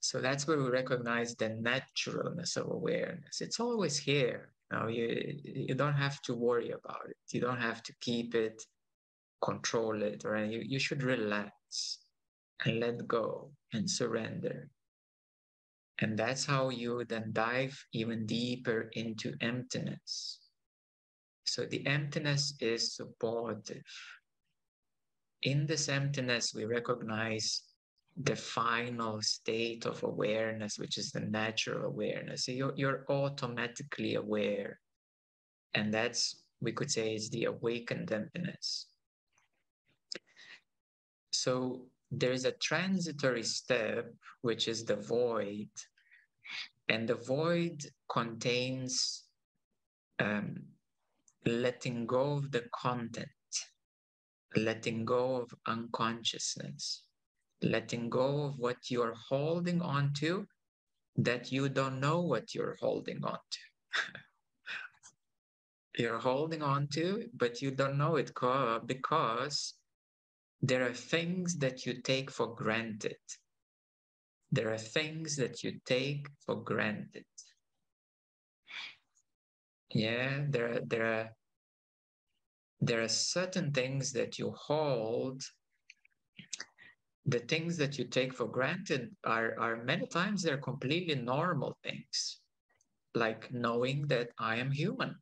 So 0.00 0.20
that's 0.20 0.46
where 0.46 0.58
we 0.58 0.68
recognize 0.68 1.34
the 1.34 1.48
naturalness 1.48 2.56
of 2.56 2.70
awareness. 2.70 3.40
It's 3.40 3.60
always 3.60 3.96
here. 3.96 4.52
You 4.70 4.78
know, 4.78 4.88
you, 4.88 5.40
you 5.42 5.74
don't 5.74 5.94
have 5.94 6.20
to 6.22 6.34
worry 6.34 6.70
about 6.70 7.08
it. 7.08 7.16
You 7.32 7.40
don't 7.40 7.60
have 7.60 7.82
to 7.84 7.94
keep 8.02 8.34
it, 8.34 8.62
control 9.42 10.02
it, 10.02 10.26
or 10.26 10.44
you, 10.44 10.60
you 10.62 10.78
should 10.78 11.02
relax 11.02 12.00
and 12.66 12.80
let 12.80 13.08
go 13.08 13.50
and 13.72 13.88
surrender. 13.88 14.68
And 16.00 16.18
that's 16.18 16.44
how 16.44 16.70
you 16.70 17.04
then 17.04 17.30
dive 17.32 17.86
even 17.92 18.26
deeper 18.26 18.90
into 18.94 19.34
emptiness. 19.40 20.40
So 21.44 21.66
the 21.66 21.86
emptiness 21.86 22.54
is 22.60 22.96
supportive. 22.96 23.84
In 25.42 25.66
this 25.66 25.88
emptiness, 25.88 26.52
we 26.54 26.64
recognize 26.64 27.62
the 28.16 28.34
final 28.34 29.20
state 29.20 29.86
of 29.86 30.02
awareness, 30.02 30.78
which 30.78 30.98
is 30.98 31.12
the 31.12 31.20
natural 31.20 31.84
awareness. 31.84 32.46
So 32.46 32.52
you're, 32.52 32.72
you're 32.76 33.04
automatically 33.08 34.14
aware. 34.14 34.80
And 35.74 35.92
that's, 35.92 36.42
we 36.60 36.72
could 36.72 36.90
say, 36.90 37.14
is 37.14 37.30
the 37.30 37.44
awakened 37.44 38.10
emptiness. 38.10 38.86
So 41.32 41.86
there's 42.18 42.44
a 42.44 42.52
transitory 42.52 43.42
step, 43.42 44.12
which 44.42 44.68
is 44.68 44.84
the 44.84 44.96
void. 44.96 45.68
And 46.88 47.08
the 47.08 47.14
void 47.14 47.84
contains 48.10 49.24
um, 50.18 50.56
letting 51.46 52.06
go 52.06 52.34
of 52.34 52.50
the 52.50 52.64
content, 52.74 53.28
letting 54.56 55.04
go 55.04 55.36
of 55.36 55.54
unconsciousness, 55.66 57.04
letting 57.62 58.10
go 58.10 58.44
of 58.44 58.58
what 58.58 58.90
you're 58.90 59.14
holding 59.28 59.80
on 59.80 60.12
to 60.14 60.46
that 61.16 61.52
you 61.52 61.68
don't 61.68 62.00
know 62.00 62.20
what 62.20 62.54
you're 62.54 62.76
holding 62.80 63.24
on 63.24 63.38
to. 63.50 64.00
you're 66.02 66.18
holding 66.18 66.62
on 66.62 66.88
to, 66.88 67.28
but 67.34 67.62
you 67.62 67.70
don't 67.70 67.96
know 67.96 68.16
it 68.16 68.32
because 68.86 69.74
there 70.66 70.86
are 70.86 70.94
things 70.94 71.58
that 71.58 71.84
you 71.84 72.00
take 72.00 72.30
for 72.30 72.54
granted. 72.54 73.18
There 74.50 74.72
are 74.72 74.78
things 74.78 75.36
that 75.36 75.62
you 75.62 75.78
take 75.84 76.26
for 76.46 76.56
granted. 76.56 77.26
Yeah, 79.90 80.44
there 80.48 80.72
are, 80.72 80.80
there 80.86 81.06
are 81.06 81.30
there 82.80 83.02
are 83.02 83.08
certain 83.08 83.72
things 83.72 84.12
that 84.12 84.38
you 84.38 84.52
hold. 84.52 85.42
The 87.26 87.40
things 87.40 87.76
that 87.76 87.98
you 87.98 88.04
take 88.06 88.34
for 88.34 88.46
granted 88.46 89.14
are, 89.24 89.58
are 89.58 89.84
many 89.84 90.06
times 90.06 90.42
they're 90.42 90.58
completely 90.58 91.14
normal 91.14 91.76
things, 91.82 92.40
like 93.14 93.50
knowing 93.52 94.06
that 94.08 94.30
I 94.38 94.56
am 94.56 94.70
human 94.70 95.16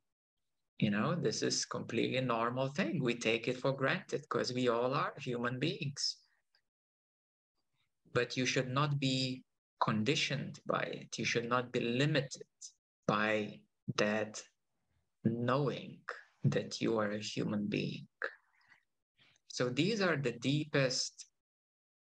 you 0.83 0.91
know 0.91 1.15
this 1.15 1.43
is 1.43 1.65
completely 1.65 2.21
normal 2.21 2.67
thing. 2.67 3.01
We 3.01 3.15
take 3.15 3.47
it 3.47 3.57
for 3.57 3.73
granted 3.73 4.23
because 4.23 4.53
we 4.53 4.69
all 4.69 4.93
are 4.95 5.15
human 5.17 5.61
beings. 5.61 6.17
But 8.13 8.37
you 8.37 8.47
should 8.47 8.69
not 8.69 8.99
be 8.99 9.45
conditioned 9.81 10.59
by 10.67 10.83
it. 10.83 11.17
You 11.17 11.25
should 11.25 11.49
not 11.49 11.71
be 11.71 11.79
limited 11.79 12.51
by 13.07 13.61
that 13.95 14.43
knowing 15.25 15.99
that 16.43 16.81
you 16.81 16.99
are 16.99 17.13
a 17.13 17.23
human 17.23 17.69
being. 17.69 18.09
So 19.47 19.69
these 19.69 20.01
are 20.01 20.17
the 20.17 20.33
deepest 20.33 21.27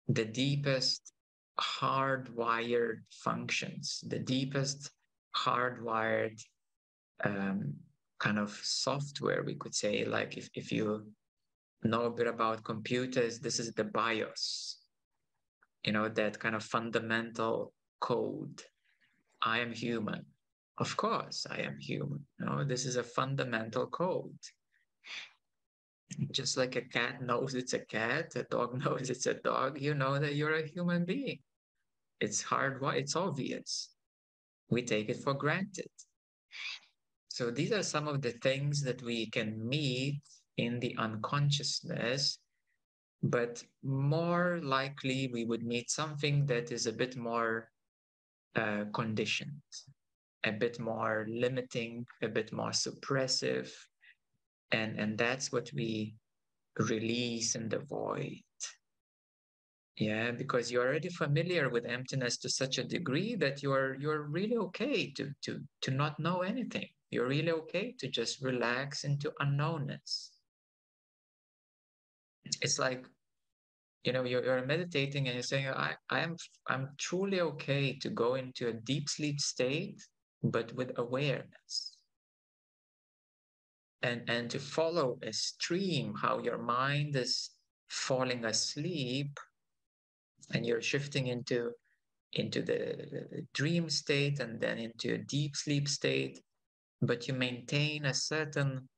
the 0.06 0.24
deepest 0.24 1.12
hardwired 1.60 3.00
functions 3.10 4.04
the 4.06 4.20
deepest 4.20 4.90
hardwired 5.36 6.40
um, 7.24 7.74
kind 8.18 8.38
of 8.38 8.50
software 8.62 9.42
we 9.44 9.54
could 9.54 9.74
say 9.74 10.04
like 10.04 10.36
if, 10.36 10.48
if 10.54 10.72
you 10.72 11.06
know 11.82 12.04
a 12.04 12.10
bit 12.10 12.26
about 12.26 12.64
computers, 12.64 13.38
this 13.38 13.58
is 13.60 13.72
the 13.72 13.84
BIOS, 13.84 14.78
you 15.84 15.92
know, 15.92 16.08
that 16.08 16.38
kind 16.38 16.54
of 16.54 16.64
fundamental 16.64 17.72
code. 18.00 18.62
I 19.42 19.60
am 19.60 19.72
human. 19.72 20.24
Of 20.78 20.96
course, 20.96 21.46
I 21.50 21.60
am 21.60 21.78
human. 21.78 22.24
No, 22.38 22.64
this 22.64 22.86
is 22.86 22.96
a 22.96 23.02
fundamental 23.02 23.86
code. 23.86 24.38
Just 26.30 26.56
like 26.56 26.76
a 26.76 26.82
cat 26.82 27.22
knows 27.22 27.54
it's 27.54 27.74
a 27.74 27.80
cat, 27.80 28.34
a 28.36 28.44
dog 28.44 28.80
knows 28.84 29.10
it's 29.10 29.26
a 29.26 29.34
dog, 29.34 29.80
you 29.80 29.94
know 29.94 30.18
that 30.18 30.34
you're 30.34 30.56
a 30.56 30.66
human 30.66 31.04
being. 31.04 31.38
It's 32.20 32.42
hard, 32.42 32.80
it's 32.96 33.14
obvious. 33.14 33.90
We 34.70 34.82
take 34.82 35.08
it 35.08 35.22
for 35.22 35.34
granted. 35.34 35.90
So 37.38 37.52
these 37.52 37.70
are 37.70 37.84
some 37.84 38.08
of 38.08 38.20
the 38.20 38.32
things 38.42 38.82
that 38.82 39.00
we 39.00 39.30
can 39.30 39.64
meet 39.68 40.20
in 40.56 40.80
the 40.80 40.96
unconsciousness, 40.98 42.40
but 43.22 43.62
more 43.84 44.58
likely 44.60 45.30
we 45.32 45.44
would 45.44 45.62
meet 45.62 45.88
something 45.88 46.46
that 46.46 46.72
is 46.72 46.88
a 46.88 46.92
bit 46.92 47.16
more 47.16 47.70
uh, 48.56 48.86
conditioned, 48.92 49.62
a 50.42 50.50
bit 50.50 50.80
more 50.80 51.26
limiting, 51.28 52.04
a 52.22 52.28
bit 52.28 52.52
more 52.52 52.72
suppressive. 52.72 53.70
And, 54.72 54.98
and 54.98 55.16
that's 55.16 55.52
what 55.52 55.70
we 55.72 56.16
release 56.76 57.54
in 57.54 57.68
the 57.68 57.78
void. 57.78 58.42
Yeah, 59.96 60.32
because 60.32 60.72
you're 60.72 60.88
already 60.88 61.10
familiar 61.10 61.68
with 61.68 61.86
emptiness 61.86 62.36
to 62.38 62.48
such 62.48 62.78
a 62.78 62.84
degree 62.84 63.36
that 63.36 63.62
you're 63.62 63.94
you're 63.94 64.22
really 64.22 64.56
okay 64.56 65.12
to 65.12 65.30
to 65.42 65.60
to 65.82 65.90
not 65.92 66.18
know 66.18 66.42
anything. 66.42 66.88
You're 67.10 67.28
really 67.28 67.52
okay 67.52 67.94
to 67.98 68.08
just 68.08 68.42
relax 68.42 69.04
into 69.04 69.32
unknownness. 69.40 70.30
It's 72.60 72.78
like, 72.78 73.06
you 74.04 74.12
know, 74.12 74.24
you're, 74.24 74.44
you're 74.44 74.64
meditating 74.64 75.26
and 75.26 75.34
you're 75.34 75.42
saying, 75.42 75.68
I, 75.68 75.94
I 76.10 76.20
am 76.20 76.36
I'm 76.68 76.90
truly 76.98 77.40
okay 77.40 77.98
to 77.98 78.10
go 78.10 78.34
into 78.34 78.68
a 78.68 78.72
deep 78.72 79.08
sleep 79.08 79.40
state, 79.40 80.02
but 80.42 80.72
with 80.74 80.92
awareness. 80.98 81.96
And 84.02 84.22
and 84.28 84.50
to 84.50 84.58
follow 84.58 85.18
a 85.22 85.32
stream, 85.32 86.14
how 86.14 86.38
your 86.38 86.58
mind 86.58 87.16
is 87.16 87.50
falling 87.88 88.44
asleep 88.44 89.38
and 90.54 90.64
you're 90.64 90.82
shifting 90.82 91.26
into 91.26 91.72
into 92.34 92.62
the, 92.62 93.46
dream 93.54 93.88
state 93.88 94.38
and 94.40 94.60
then 94.60 94.78
into 94.78 95.14
a 95.14 95.18
deep 95.18 95.56
sleep 95.56 95.88
state 95.88 96.40
but 97.00 97.28
you 97.28 97.34
maintain 97.34 98.04
a 98.04 98.14
certain 98.14 98.88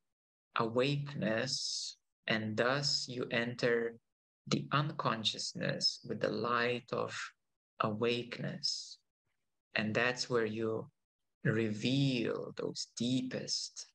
awakeness 0.57 1.97
and 2.27 2.57
thus 2.57 3.07
you 3.09 3.27
enter 3.31 3.97
the 4.47 4.67
unconsciousness 4.73 6.01
with 6.09 6.21
the 6.21 6.29
light 6.31 6.89
of 6.93 7.17
awakeness 7.81 8.99
and 9.75 9.95
that's 9.95 10.29
where 10.29 10.47
you 10.47 10.87
reveal 11.45 12.53
those 12.57 12.89
deepest 12.99 13.87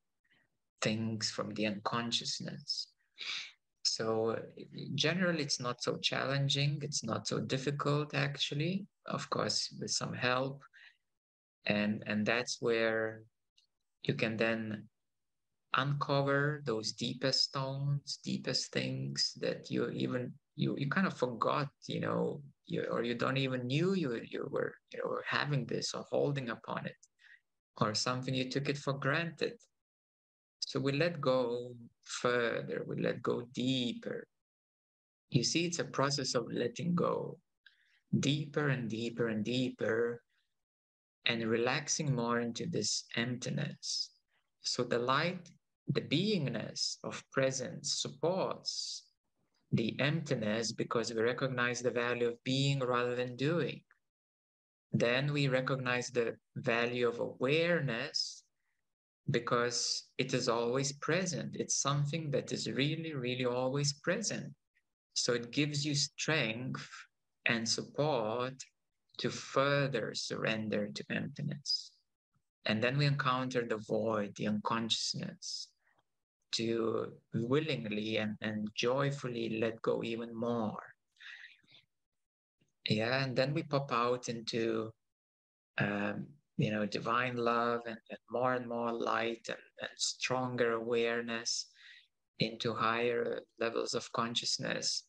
things 0.82 1.30
from 1.30 1.54
the 1.54 1.66
unconsciousness 1.66 2.88
so 3.86 4.38
generally, 4.96 5.44
it's 5.44 5.60
not 5.60 5.82
so 5.82 5.98
challenging. 5.98 6.80
It's 6.82 7.04
not 7.04 7.28
so 7.28 7.40
difficult, 7.40 8.14
actually. 8.16 8.88
Of 9.06 9.30
course, 9.30 9.74
with 9.80 9.92
some 9.92 10.14
help, 10.14 10.64
and 11.66 12.04
and 12.08 12.26
that's 12.26 12.58
where 12.60 13.22
you 14.08 14.14
can 14.14 14.38
then 14.38 14.88
uncover 15.76 16.62
those 16.66 16.94
deepest 16.94 17.44
stones, 17.44 18.20
deepest 18.24 18.72
things 18.72 19.34
that 19.42 19.70
you 19.70 19.90
even 19.90 20.32
you 20.56 20.76
you 20.78 20.90
kind 20.90 21.08
of 21.08 21.18
forgot, 21.18 21.68
you 21.88 22.00
know, 22.00 22.42
you, 22.66 22.84
or 22.90 23.04
you 23.04 23.16
don't 23.16 23.38
even 23.38 23.68
knew 23.68 23.94
you 23.94 24.22
you 24.30 24.48
were 24.50 24.74
you 24.94 25.00
know 25.00 25.20
having 25.28 25.66
this 25.66 25.94
or 25.94 26.06
holding 26.10 26.50
upon 26.50 26.86
it, 26.86 26.96
or 27.78 27.94
something 27.94 28.34
you 28.34 28.50
took 28.50 28.70
it 28.70 28.78
for 28.78 28.94
granted. 28.94 29.54
So 30.60 30.80
we 30.80 30.94
let 30.94 31.22
go 31.22 31.76
further, 32.04 32.84
we 32.88 33.02
let 33.02 33.22
go 33.22 33.44
deeper. 33.54 34.28
You 35.30 35.44
see, 35.44 35.66
it's 35.66 35.80
a 35.80 35.84
process 35.86 36.36
of 36.36 36.48
letting 36.52 36.96
go 36.96 37.38
deeper 38.20 38.70
and 38.70 38.90
deeper 38.90 39.28
and 39.28 39.44
deeper 39.44 40.22
and 41.26 41.44
relaxing 41.44 42.16
more 42.16 42.40
into 42.40 42.66
this 42.66 43.06
emptiness. 43.16 44.12
So 44.62 44.84
the 44.84 45.00
light, 45.00 45.50
the 45.88 46.02
beingness 46.02 46.98
of 47.04 47.24
presence 47.32 48.02
supports 48.02 49.04
the 49.72 50.00
emptiness 50.00 50.72
because 50.72 51.14
we 51.14 51.22
recognize 51.22 51.82
the 51.82 51.92
value 51.92 52.28
of 52.28 52.44
being 52.44 52.80
rather 52.80 53.16
than 53.16 53.36
doing. 53.36 53.82
Then 54.92 55.34
we 55.34 55.48
recognize 55.48 56.10
the 56.10 56.36
value 56.56 57.08
of 57.08 57.20
awareness 57.20 58.44
because 59.30 60.04
it 60.18 60.34
is 60.34 60.48
always 60.48 60.94
present. 60.94 61.56
It's 61.56 61.82
something 61.82 62.32
that 62.32 62.52
is 62.52 62.72
really, 62.72 63.14
really 63.14 63.46
always 63.46 63.94
present. 63.94 64.54
So 65.14 65.34
it 65.34 65.52
gives 65.52 65.86
you 65.86 65.96
strength 65.96 66.88
and 67.46 67.68
support 67.68 68.54
to 69.18 69.30
further 69.30 70.14
surrender 70.14 70.88
to 70.88 71.04
emptiness. 71.10 71.92
And 72.66 72.84
then 72.84 72.98
we 72.98 73.06
encounter 73.06 73.66
the 73.68 73.78
void, 73.78 74.36
the 74.36 74.48
unconsciousness, 74.48 75.70
to 76.54 77.14
willingly 77.34 78.18
and, 78.18 78.36
and 78.42 78.70
joyfully 78.76 79.60
let 79.60 79.82
go 79.82 80.04
even 80.04 80.34
more. 80.34 80.82
Yeah, 82.88 83.24
and 83.24 83.36
then 83.36 83.54
we 83.54 83.64
pop 83.64 83.92
out 83.92 84.30
into 84.30 84.92
um, 85.78 86.28
you 86.58 86.72
know, 86.72 86.86
divine 86.86 87.36
love 87.36 87.82
and, 87.86 87.98
and 88.10 88.20
more 88.32 88.54
and 88.54 88.68
more 88.68 88.94
light 88.94 89.46
and, 89.50 89.58
and 89.82 89.90
stronger 89.98 90.74
awareness 90.74 91.68
into 92.40 92.74
higher 92.74 93.42
levels 93.60 93.94
of 93.94 94.12
consciousness. 94.14 95.04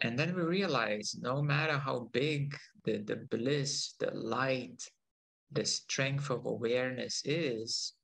And 0.00 0.18
then 0.18 0.34
we 0.34 0.42
realize 0.42 1.16
no 1.20 1.42
matter 1.42 1.78
how 1.78 2.08
big 2.12 2.56
the, 2.84 2.98
the 2.98 3.16
bliss, 3.30 3.94
the 3.98 4.10
light, 4.12 4.82
the 5.50 5.64
strength 5.64 6.30
of 6.30 6.46
awareness 6.46 7.22
is, 7.24 7.94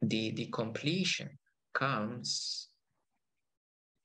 the, 0.00 0.30
the 0.32 0.46
completion 0.46 1.30
comes 1.74 2.68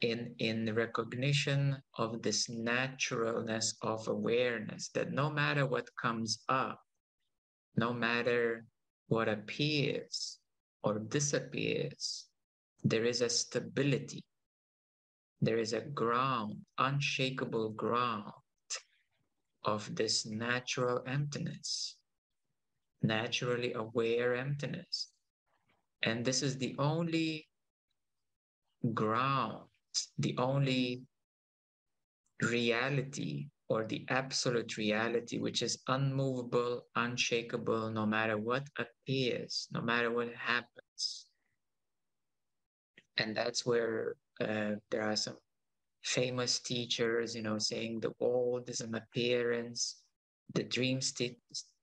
in, 0.02 0.36
in 0.40 0.74
recognition 0.74 1.78
of 1.98 2.22
this 2.22 2.50
naturalness 2.50 3.76
of 3.82 4.08
awareness 4.08 4.90
that 4.90 5.12
no 5.12 5.30
matter 5.30 5.66
what 5.66 5.88
comes 6.02 6.40
up, 6.50 6.80
no 7.76 7.94
matter 7.94 8.66
what 9.08 9.30
appears 9.30 10.40
or 10.84 11.00
disappears, 11.00 12.26
there 12.84 13.06
is 13.06 13.22
a 13.22 13.30
stability. 13.30 14.24
There 15.42 15.58
is 15.58 15.74
a 15.74 15.82
ground, 15.82 16.56
unshakable 16.78 17.72
ground 17.72 18.32
of 19.66 19.94
this 19.96 20.26
natural 20.26 21.04
emptiness, 21.08 21.98
naturally 23.02 23.74
aware 23.74 24.36
emptiness. 24.36 25.10
And 26.04 26.26
this 26.26 26.44
is 26.44 26.58
the 26.58 26.76
only 26.80 27.48
ground, 28.94 29.68
the 30.18 30.36
only 30.38 31.04
reality 32.42 33.48
or 33.70 33.86
the 33.86 34.06
absolute 34.10 34.78
reality, 34.78 35.40
which 35.40 35.62
is 35.62 35.80
unmovable, 35.88 36.86
unshakable, 36.96 37.90
no 37.90 38.06
matter 38.06 38.38
what 38.38 38.68
appears, 38.78 39.68
no 39.72 39.82
matter 39.82 40.12
what 40.12 40.34
happens. 40.36 41.28
And 43.18 43.36
that's 43.36 43.66
where 43.66 44.16
uh, 44.42 44.76
there 44.92 45.04
are 45.04 45.16
some 45.16 45.38
famous 46.04 46.60
teachers, 46.60 47.36
you 47.36 47.42
know, 47.42 47.58
saying 47.58 48.00
the 48.00 48.14
world 48.20 48.70
is 48.70 48.82
an 48.82 48.96
appearance, 48.96 50.04
the 50.54 50.64
dream 50.64 51.02
state, 51.02 51.40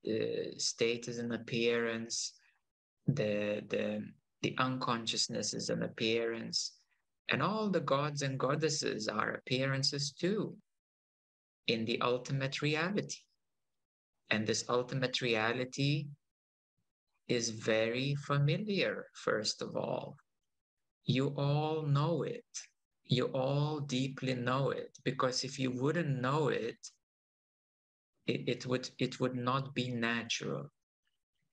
uh, 0.09 0.57
state 0.59 1.09
is 1.09 1.19
an 1.19 1.33
appearance, 1.33 2.35
the, 3.07 3.63
the, 3.69 4.05
the 4.43 4.55
unconsciousness 4.59 5.55
is 5.55 5.71
an 5.71 5.83
appearance, 5.83 6.73
and 7.31 7.43
all 7.43 7.71
the 7.71 7.81
gods 7.81 8.23
and 8.23 8.39
goddesses 8.39 9.09
are 9.09 9.35
appearances 9.35 10.13
too 10.13 10.57
in 11.67 11.85
the 11.85 12.01
ultimate 12.01 12.61
reality. 12.61 13.19
And 14.31 14.47
this 14.47 14.65
ultimate 14.69 15.21
reality 15.21 16.07
is 17.29 17.51
very 17.51 18.15
familiar, 18.17 19.07
first 19.15 19.63
of 19.63 19.77
all. 19.77 20.17
You 21.05 21.29
all 21.37 21.83
know 21.83 22.23
it. 22.23 22.45
You 23.11 23.27
all 23.27 23.81
deeply 23.81 24.35
know 24.35 24.71
it 24.71 24.99
because 25.05 25.45
if 25.45 25.59
you 25.59 25.71
wouldn't 25.71 26.23
know 26.23 26.49
it, 26.49 26.79
it, 28.27 28.49
it 28.49 28.67
would 28.67 28.89
it 28.99 29.21
would 29.21 29.35
not 29.37 29.75
be 29.75 29.91
natural. 29.91 30.71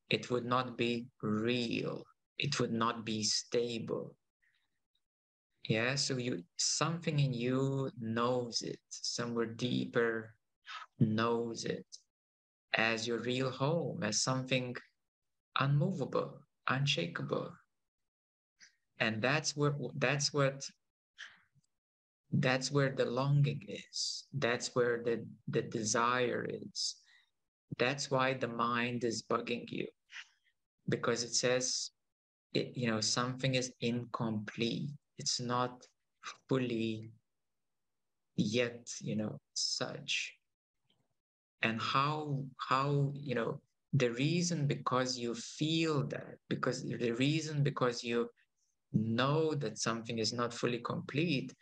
It 0.09 0.29
would 0.31 0.45
not 0.45 0.77
be 0.77 1.07
real. 1.21 2.03
It 2.37 2.59
would 2.59 2.73
not 2.73 3.05
be 3.05 3.23
stable. 3.23 4.15
Yeah, 5.69 5.93
so 5.95 6.17
you 6.17 6.43
something 6.57 7.19
in 7.19 7.31
you 7.33 7.91
knows 7.99 8.63
it, 8.63 8.79
somewhere 8.89 9.45
deeper 9.45 10.33
knows 10.99 11.65
it 11.65 11.85
as 12.73 13.07
your 13.07 13.19
real 13.19 13.51
home, 13.51 14.03
as 14.03 14.21
something 14.23 14.75
unmovable, 15.59 16.41
unshakable. 16.67 17.53
And 18.99 19.23
that's 19.23 19.55
where 19.55 19.73
that's 19.95 20.31
what 20.33 20.69
that's 22.31 22.71
where 22.71 22.91
the 22.91 23.05
longing 23.05 23.61
is. 23.67 24.25
That's 24.33 24.75
where 24.75 25.01
the, 25.03 25.25
the 25.47 25.61
desire 25.61 26.45
is. 26.49 26.95
That's 27.77 28.11
why 28.11 28.33
the 28.33 28.47
mind 28.47 29.03
is 29.03 29.23
bugging 29.23 29.65
you. 29.69 29.87
Because 30.89 31.23
it 31.23 31.33
says 31.33 31.91
it, 32.53 32.71
you 32.75 32.87
know, 32.87 33.01
something 33.01 33.55
is 33.55 33.71
incomplete. 33.81 34.89
It's 35.17 35.39
not 35.39 35.85
fully 36.47 37.11
yet, 38.35 38.87
you 39.01 39.15
know, 39.15 39.39
such. 39.53 40.33
And 41.63 41.81
how 41.81 42.45
how, 42.69 43.11
you 43.15 43.35
know, 43.35 43.61
the 43.93 44.11
reason 44.11 44.67
because 44.67 45.17
you 45.17 45.33
feel 45.33 46.07
that, 46.07 46.35
because 46.49 46.83
the 46.83 47.11
reason 47.13 47.63
because 47.63 48.03
you 48.03 48.29
know 48.93 49.53
that 49.55 49.77
something 49.77 50.19
is 50.19 50.33
not 50.33 50.53
fully 50.53 50.79
complete, 50.79 51.53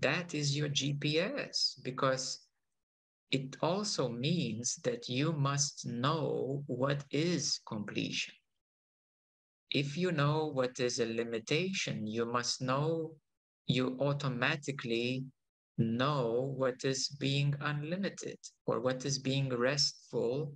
that 0.00 0.34
is 0.34 0.56
your 0.56 0.68
GPS 0.68 1.80
because 1.82 2.46
it 3.30 3.56
also 3.62 4.08
means 4.08 4.76
that 4.84 5.08
you 5.08 5.32
must 5.32 5.86
know 5.86 6.62
what 6.66 7.04
is 7.10 7.60
completion. 7.66 8.34
If 9.70 9.96
you 9.96 10.12
know 10.12 10.46
what 10.46 10.78
is 10.80 11.00
a 11.00 11.06
limitation, 11.06 12.06
you 12.06 12.26
must 12.26 12.60
know, 12.60 13.16
you 13.66 13.96
automatically 14.00 15.24
know 15.78 16.52
what 16.56 16.84
is 16.84 17.08
being 17.08 17.54
unlimited 17.60 18.38
or 18.66 18.80
what 18.80 19.06
is 19.06 19.18
being 19.18 19.48
restful 19.48 20.54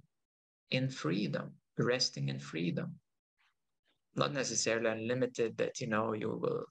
in 0.71 0.91
freedom, 0.91 1.55
resting 1.79 2.29
in 2.29 2.39
freedom. 2.39 3.01
Not 4.15 4.33
necessarily 4.35 4.91
unlimited 4.91 5.57
that, 5.57 5.81
you 5.81 5.87
know, 5.87 6.13
you 6.13 6.29
will 6.31 6.67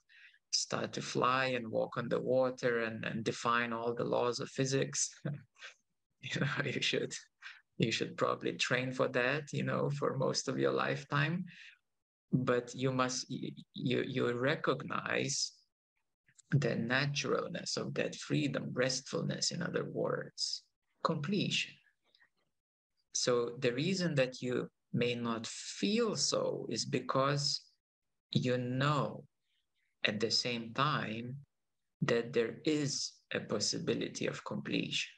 start 0.56 0.94
to 0.94 1.02
fly 1.02 1.46
and 1.48 1.70
walk 1.70 1.98
on 1.98 2.10
the 2.10 2.20
water 2.20 2.80
and, 2.80 3.04
and 3.06 3.24
define 3.24 3.74
all 3.74 3.94
the 3.94 4.04
laws 4.04 4.40
of 4.40 4.50
physics. 4.50 5.10
you 6.22 6.42
know, 6.42 6.48
you 6.66 6.82
should 6.82 7.14
you 7.78 7.92
should 7.92 8.16
probably 8.16 8.54
train 8.54 8.92
for 8.92 9.08
that, 9.10 9.52
you 9.52 9.64
know, 9.64 9.90
for 9.90 10.18
most 10.18 10.48
of 10.48 10.58
your 10.58 10.72
lifetime. 10.72 11.46
But 12.32 12.74
you 12.74 12.92
must 12.92 13.26
you 13.30 13.52
you 13.74 14.34
recognize 14.34 15.52
the 16.52 16.76
naturalness 16.76 17.78
of 17.78 17.94
that 17.96 18.16
freedom, 18.16 18.72
restfulness, 18.74 19.52
in 19.52 19.62
other 19.62 19.86
words, 19.86 20.64
completion. 21.04 21.74
So 23.14 23.56
the 23.60 23.74
reason 23.74 24.16
that 24.16 24.42
you 24.42 24.70
may 24.94 25.16
not 25.16 25.48
feel 25.48 26.16
so 26.16 26.66
is 26.70 26.86
because 26.86 27.62
you 28.32 28.58
know 28.58 29.24
at 30.06 30.20
the 30.20 30.32
same 30.32 30.74
time 30.74 31.36
that 32.02 32.34
there 32.34 32.58
is 32.66 33.14
a 33.34 33.40
possibility 33.40 34.28
of 34.28 34.44
completion, 34.46 35.12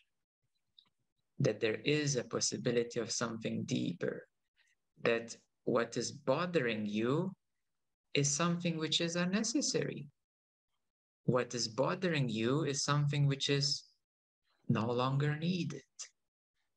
that 1.39 1.59
there 1.59 1.81
is 1.83 2.15
a 2.15 2.23
possibility 2.23 2.99
of 2.99 3.11
something 3.11 3.63
deeper, 3.65 4.27
that 5.03 5.35
what 5.65 5.97
is 5.97 6.11
bothering 6.11 6.85
you 6.85 7.33
is 8.13 8.31
something 8.31 8.77
which 8.77 9.01
is 9.01 9.15
unnecessary. 9.15 10.07
What 11.25 11.53
is 11.53 11.67
bothering 11.67 12.29
you 12.29 12.63
is 12.63 12.83
something 12.83 13.27
which 13.27 13.49
is 13.49 13.83
no 14.69 14.89
longer 14.89 15.35
needed. 15.35 15.83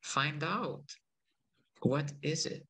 Find 0.02 0.42
out 0.42 0.84
what 1.82 2.12
is 2.22 2.46
it? 2.46 2.68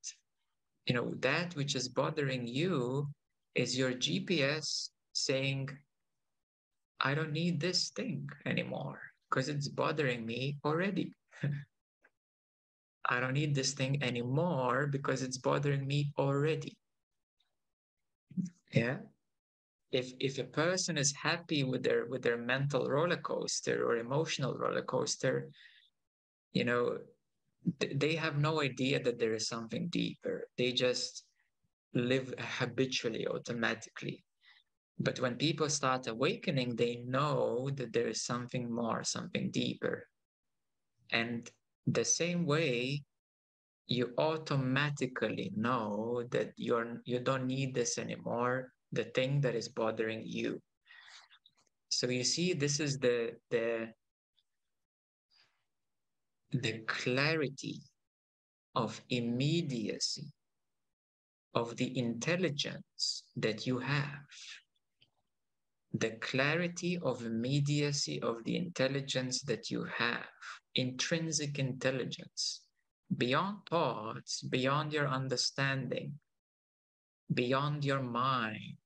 You 0.86 0.94
know, 0.94 1.14
that 1.20 1.56
which 1.56 1.74
is 1.74 1.88
bothering 1.88 2.46
you 2.46 3.08
is 3.54 3.78
your 3.78 3.92
GPS 3.92 4.90
saying, 5.24 5.70
I 7.00 7.14
don't 7.14 7.32
need 7.32 7.60
this 7.60 7.90
thing 7.90 8.28
anymore 8.44 9.00
because 9.28 9.48
it's 9.48 9.68
bothering 9.68 10.26
me 10.26 10.58
already. 10.64 11.12
I 13.08 13.18
don't 13.20 13.32
need 13.32 13.54
this 13.54 13.72
thing 13.72 14.02
anymore 14.02 14.86
because 14.86 15.22
it's 15.22 15.38
bothering 15.38 15.86
me 15.86 16.12
already. 16.18 16.76
Yeah. 18.72 18.98
If 19.90 20.12
if 20.20 20.38
a 20.38 20.44
person 20.44 20.96
is 20.96 21.12
happy 21.12 21.64
with 21.64 21.82
their 21.82 22.06
with 22.06 22.22
their 22.22 22.36
mental 22.36 22.86
roller 22.88 23.16
coaster 23.16 23.84
or 23.84 23.96
emotional 23.96 24.54
roller 24.54 24.82
coaster, 24.82 25.50
you 26.52 26.64
know, 26.64 26.98
th- 27.80 27.98
they 27.98 28.14
have 28.14 28.38
no 28.38 28.60
idea 28.62 29.02
that 29.02 29.18
there 29.18 29.34
is 29.34 29.48
something 29.48 29.88
deeper. 29.88 30.46
They 30.56 30.72
just 30.72 31.24
live 31.94 32.32
habitually, 32.38 33.26
automatically. 33.26 34.24
But 35.02 35.18
when 35.18 35.36
people 35.36 35.70
start 35.70 36.06
awakening, 36.08 36.76
they 36.76 36.96
know 37.06 37.70
that 37.74 37.92
there 37.94 38.08
is 38.08 38.22
something 38.22 38.70
more, 38.70 39.02
something 39.02 39.50
deeper. 39.50 40.06
And 41.10 41.50
the 41.86 42.04
same 42.04 42.44
way, 42.44 43.02
you 43.86 44.12
automatically 44.18 45.52
know 45.56 46.22
that 46.30 46.52
you're 46.56 47.00
you 47.04 47.18
don't 47.18 47.46
need 47.46 47.74
this 47.74 47.98
anymore, 47.98 48.72
the 48.92 49.04
thing 49.04 49.40
that 49.40 49.54
is 49.54 49.68
bothering 49.68 50.22
you. 50.24 50.60
So 51.88 52.06
you 52.08 52.22
see, 52.22 52.52
this 52.52 52.78
is 52.78 52.98
the 52.98 53.32
the 53.50 53.88
the 56.52 56.80
clarity 56.86 57.80
of 58.74 59.00
immediacy 59.08 60.30
of 61.54 61.74
the 61.76 61.98
intelligence 61.98 63.24
that 63.36 63.66
you 63.66 63.78
have 63.78 64.28
the 65.92 66.10
clarity 66.10 66.98
of 67.02 67.24
immediacy 67.24 68.20
of 68.22 68.44
the 68.44 68.56
intelligence 68.56 69.42
that 69.42 69.70
you 69.70 69.84
have, 69.84 70.26
intrinsic 70.74 71.58
intelligence, 71.58 72.62
beyond 73.16 73.58
thoughts, 73.68 74.42
beyond 74.42 74.92
your 74.92 75.08
understanding, 75.08 76.18
beyond 77.32 77.84
your 77.84 78.02
mind. 78.02 78.76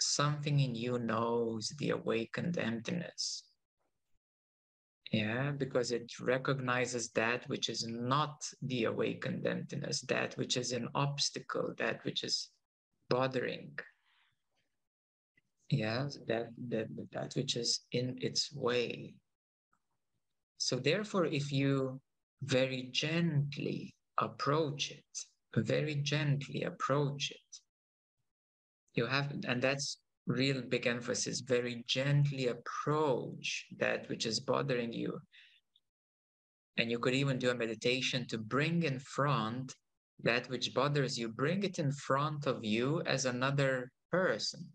Something 0.00 0.60
in 0.60 0.74
you 0.74 0.98
knows 0.98 1.74
the 1.78 1.90
awakened 1.90 2.56
emptiness. 2.56 3.44
Yeah, 5.12 5.52
because 5.52 5.90
it 5.90 6.12
recognizes 6.20 7.10
that 7.12 7.48
which 7.48 7.68
is 7.68 7.86
not 7.88 8.46
the 8.62 8.84
awakened 8.84 9.46
emptiness, 9.46 10.02
that 10.02 10.36
which 10.36 10.56
is 10.56 10.72
an 10.72 10.88
obstacle, 10.94 11.74
that 11.78 12.04
which 12.04 12.24
is 12.24 12.50
bothering, 13.08 13.78
yeah 15.70 16.08
that 16.26 16.48
that 16.68 16.88
that 17.12 17.32
which 17.34 17.56
is 17.56 17.80
in 17.92 18.16
its 18.20 18.52
way. 18.52 19.14
So 20.58 20.76
therefore 20.76 21.26
if 21.26 21.52
you 21.52 22.00
very 22.42 22.88
gently 22.92 23.94
approach 24.18 24.90
it 24.90 25.04
very 25.56 25.96
gently 25.96 26.62
approach 26.62 27.30
it 27.30 27.60
you 28.94 29.06
have 29.06 29.32
and 29.46 29.62
that's 29.62 29.98
real 30.28 30.60
big 30.60 30.86
emphasis 30.86 31.40
very 31.40 31.84
gently 31.86 32.48
approach 32.48 33.66
that 33.78 34.08
which 34.08 34.26
is 34.26 34.40
bothering 34.40 34.92
you. 34.92 35.18
And 36.76 36.90
you 36.90 36.98
could 36.98 37.14
even 37.14 37.38
do 37.38 37.50
a 37.50 37.54
meditation 37.54 38.26
to 38.28 38.38
bring 38.38 38.82
in 38.82 39.00
front 39.00 39.74
that 40.22 40.48
which 40.50 40.74
bothers 40.74 41.18
you. 41.18 41.28
Bring 41.28 41.64
it 41.64 41.78
in 41.78 41.90
front 41.90 42.46
of 42.46 42.64
you 42.64 43.02
as 43.06 43.24
another 43.24 43.90
person 44.12 44.68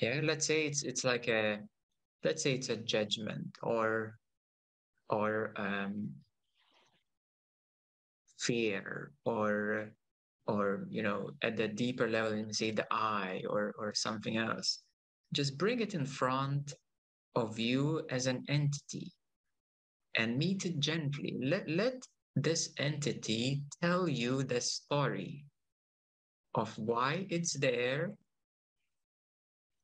yeah 0.00 0.20
let's 0.22 0.46
say 0.46 0.66
it's 0.66 0.82
it's 0.82 1.04
like 1.04 1.28
a 1.28 1.58
let's 2.24 2.42
say 2.42 2.52
it's 2.54 2.68
a 2.68 2.76
judgment 2.76 3.56
or 3.62 4.18
or 5.08 5.52
um, 5.56 6.10
fear 8.38 9.12
or 9.24 9.90
or 10.46 10.86
you 10.90 11.02
know 11.02 11.30
at 11.42 11.56
the 11.56 11.68
deeper 11.68 12.08
level 12.08 12.36
you 12.36 12.52
say 12.52 12.70
the 12.70 12.86
I 12.90 13.42
or 13.48 13.74
or 13.78 13.94
something 13.94 14.36
else. 14.36 14.82
Just 15.32 15.58
bring 15.58 15.80
it 15.80 15.94
in 15.94 16.06
front 16.06 16.74
of 17.34 17.58
you 17.58 18.06
as 18.10 18.26
an 18.26 18.44
entity 18.48 19.12
and 20.16 20.38
meet 20.38 20.64
it 20.64 20.78
gently. 20.78 21.36
Let 21.42 21.68
let 21.68 22.02
this 22.34 22.70
entity 22.78 23.62
tell 23.82 24.08
you 24.08 24.44
the 24.44 24.60
story 24.60 25.44
of 26.54 26.76
why 26.78 27.26
it's 27.28 27.58
there 27.58 28.12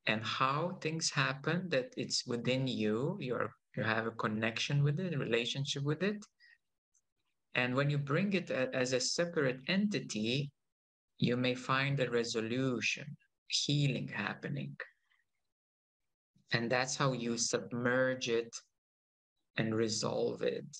and 0.06 0.22
how 0.24 0.78
things 0.80 1.10
happen 1.10 1.68
that 1.68 1.92
it's 1.96 2.26
within 2.26 2.66
you 2.66 3.16
you're 3.20 3.50
you 3.76 3.82
have 3.82 4.06
a 4.06 4.10
connection 4.10 4.82
with 4.82 4.98
it 5.00 5.14
a 5.14 5.18
relationship 5.18 5.82
with 5.82 6.02
it 6.02 6.24
and 7.54 7.74
when 7.74 7.88
you 7.90 7.98
bring 7.98 8.32
it 8.32 8.50
as 8.50 8.92
a 8.92 9.00
separate 9.00 9.60
entity 9.68 10.50
you 11.18 11.36
may 11.36 11.54
find 11.54 12.00
a 12.00 12.10
resolution 12.10 13.16
healing 13.52 14.08
happening. 14.08 14.76
And 16.52 16.70
that's 16.70 16.96
how 16.96 17.12
you 17.12 17.38
submerge 17.38 18.28
it 18.28 18.54
and 19.56 19.74
resolve 19.74 20.42
it 20.42 20.76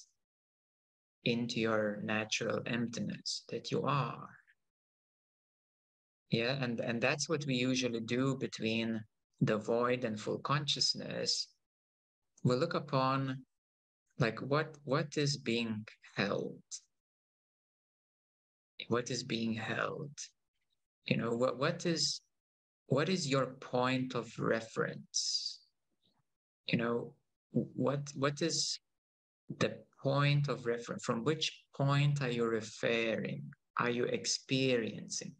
into 1.25 1.61
your 1.61 2.01
natural 2.03 2.61
emptiness 2.67 3.45
that 3.51 3.71
you 3.71 3.83
are. 3.83 4.29
Yeah, 6.33 6.57
and, 6.65 6.81
and 6.81 6.99
that's 6.99 7.29
what 7.29 7.45
we 7.47 7.57
usually 7.57 8.01
do 8.01 8.37
between 8.37 9.05
the 9.43 9.59
void 9.59 10.05
and 10.05 10.19
full 10.19 10.39
consciousness. 10.39 11.49
We 12.43 12.55
look 12.55 12.73
upon 12.73 13.45
like 14.19 14.39
what 14.41 14.77
what 14.85 15.19
is 15.19 15.37
being 15.37 15.85
held. 16.17 16.63
What 18.89 19.11
is 19.11 19.25
being 19.25 19.53
held? 19.53 20.11
You 21.05 21.19
know, 21.19 21.33
what 21.33 21.59
what 21.59 21.85
is 21.85 22.23
what 22.87 23.11
is 23.11 23.29
your 23.29 23.47
point 23.61 24.15
of 24.15 24.33
reference? 24.39 25.61
You 26.67 26.79
know, 26.79 27.15
what 27.51 28.09
what 28.15 28.41
is 28.41 28.81
the 29.59 29.77
point 30.03 30.49
of 30.49 30.65
reference? 30.65 31.05
From 31.05 31.25
which 31.25 31.53
point 31.77 32.23
are 32.23 32.31
you 32.31 32.47
referring? 32.47 33.51
Are 33.79 33.91
you 33.91 34.05
experiencing? 34.05 35.35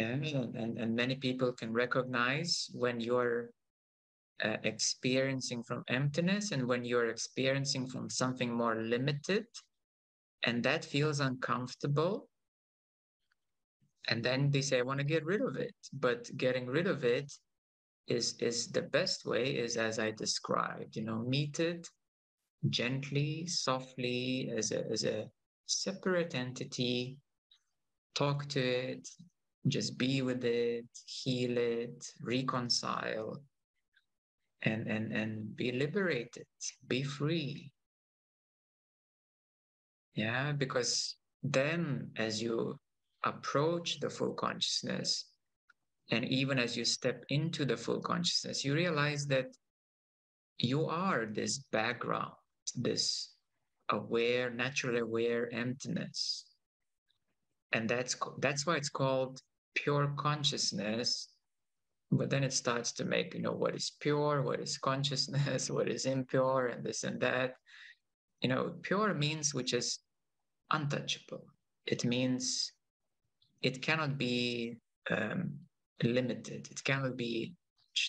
Yeah, 0.00 0.38
and, 0.54 0.78
and 0.78 0.94
many 0.94 1.16
people 1.16 1.52
can 1.52 1.72
recognize 1.72 2.70
when 2.72 3.00
you're 3.00 3.50
uh, 4.42 4.56
experiencing 4.64 5.62
from 5.62 5.84
emptiness 5.88 6.52
and 6.52 6.66
when 6.66 6.84
you're 6.84 7.10
experiencing 7.10 7.86
from 7.86 8.08
something 8.08 8.52
more 8.52 8.76
limited, 8.76 9.46
and 10.42 10.62
that 10.62 10.84
feels 10.84 11.20
uncomfortable. 11.20 12.28
And 14.08 14.24
then 14.24 14.50
they 14.50 14.62
say, 14.62 14.78
I 14.78 14.82
want 14.82 14.98
to 14.98 15.04
get 15.04 15.24
rid 15.24 15.42
of 15.42 15.56
it. 15.56 15.74
But 15.92 16.34
getting 16.36 16.66
rid 16.66 16.86
of 16.86 17.04
it 17.04 17.30
is 18.06 18.34
is 18.40 18.68
the 18.68 18.82
best 18.82 19.24
way 19.24 19.56
is 19.56 19.76
as 19.76 19.98
I 19.98 20.10
described, 20.10 20.96
you 20.96 21.04
know, 21.04 21.18
meet 21.18 21.60
it 21.60 21.86
gently, 22.68 23.46
softly, 23.46 24.50
as 24.56 24.72
a 24.72 24.90
as 24.90 25.04
a 25.04 25.28
separate 25.66 26.34
entity, 26.34 27.18
talk 28.14 28.48
to 28.48 28.60
it, 28.60 29.08
just 29.68 29.98
be 29.98 30.22
with 30.22 30.44
it, 30.44 30.86
heal 31.06 31.56
it, 31.58 32.04
reconcile, 32.22 33.42
and 34.62 34.86
and 34.86 35.12
and 35.12 35.56
be 35.56 35.72
liberated, 35.72 36.46
be 36.88 37.02
free. 37.02 37.72
Yeah, 40.14 40.52
because 40.52 41.16
then 41.42 42.10
as 42.16 42.42
you 42.42 42.78
approach 43.24 44.00
the 44.00 44.10
full 44.10 44.34
consciousness, 44.34 45.26
and 46.10 46.24
even 46.24 46.58
as 46.58 46.76
you 46.76 46.84
step 46.84 47.24
into 47.28 47.64
the 47.64 47.76
full 47.76 48.00
consciousness, 48.00 48.64
you 48.64 48.74
realize 48.74 49.26
that 49.26 49.46
you 50.58 50.86
are 50.86 51.26
this 51.26 51.58
background, 51.70 52.32
this 52.74 53.34
aware, 53.90 54.50
naturally 54.50 55.00
aware 55.00 55.52
emptiness. 55.52 56.46
And 57.72 57.88
that's 57.88 58.16
that's 58.40 58.66
why 58.66 58.76
it's 58.76 58.88
called 58.88 59.40
pure 59.74 60.12
consciousness. 60.16 61.28
But 62.12 62.30
then 62.30 62.42
it 62.42 62.52
starts 62.52 62.92
to 62.92 63.04
make, 63.04 63.34
you 63.34 63.40
know, 63.40 63.52
what 63.52 63.74
is 63.74 63.92
pure, 64.00 64.42
what 64.42 64.60
is 64.60 64.78
consciousness, 64.78 65.70
what 65.76 65.88
is 65.88 66.06
impure, 66.06 66.66
and 66.66 66.84
this 66.84 67.04
and 67.04 67.20
that. 67.20 67.54
You 68.40 68.48
know, 68.48 68.74
pure 68.82 69.14
means 69.14 69.54
which 69.54 69.74
is 69.74 70.00
untouchable. 70.70 71.44
It 71.86 72.04
means 72.04 72.72
it 73.62 73.82
cannot 73.82 74.18
be 74.18 74.78
um, 75.10 75.52
limited. 76.02 76.68
It 76.70 76.82
cannot 76.84 77.16
be 77.16 77.54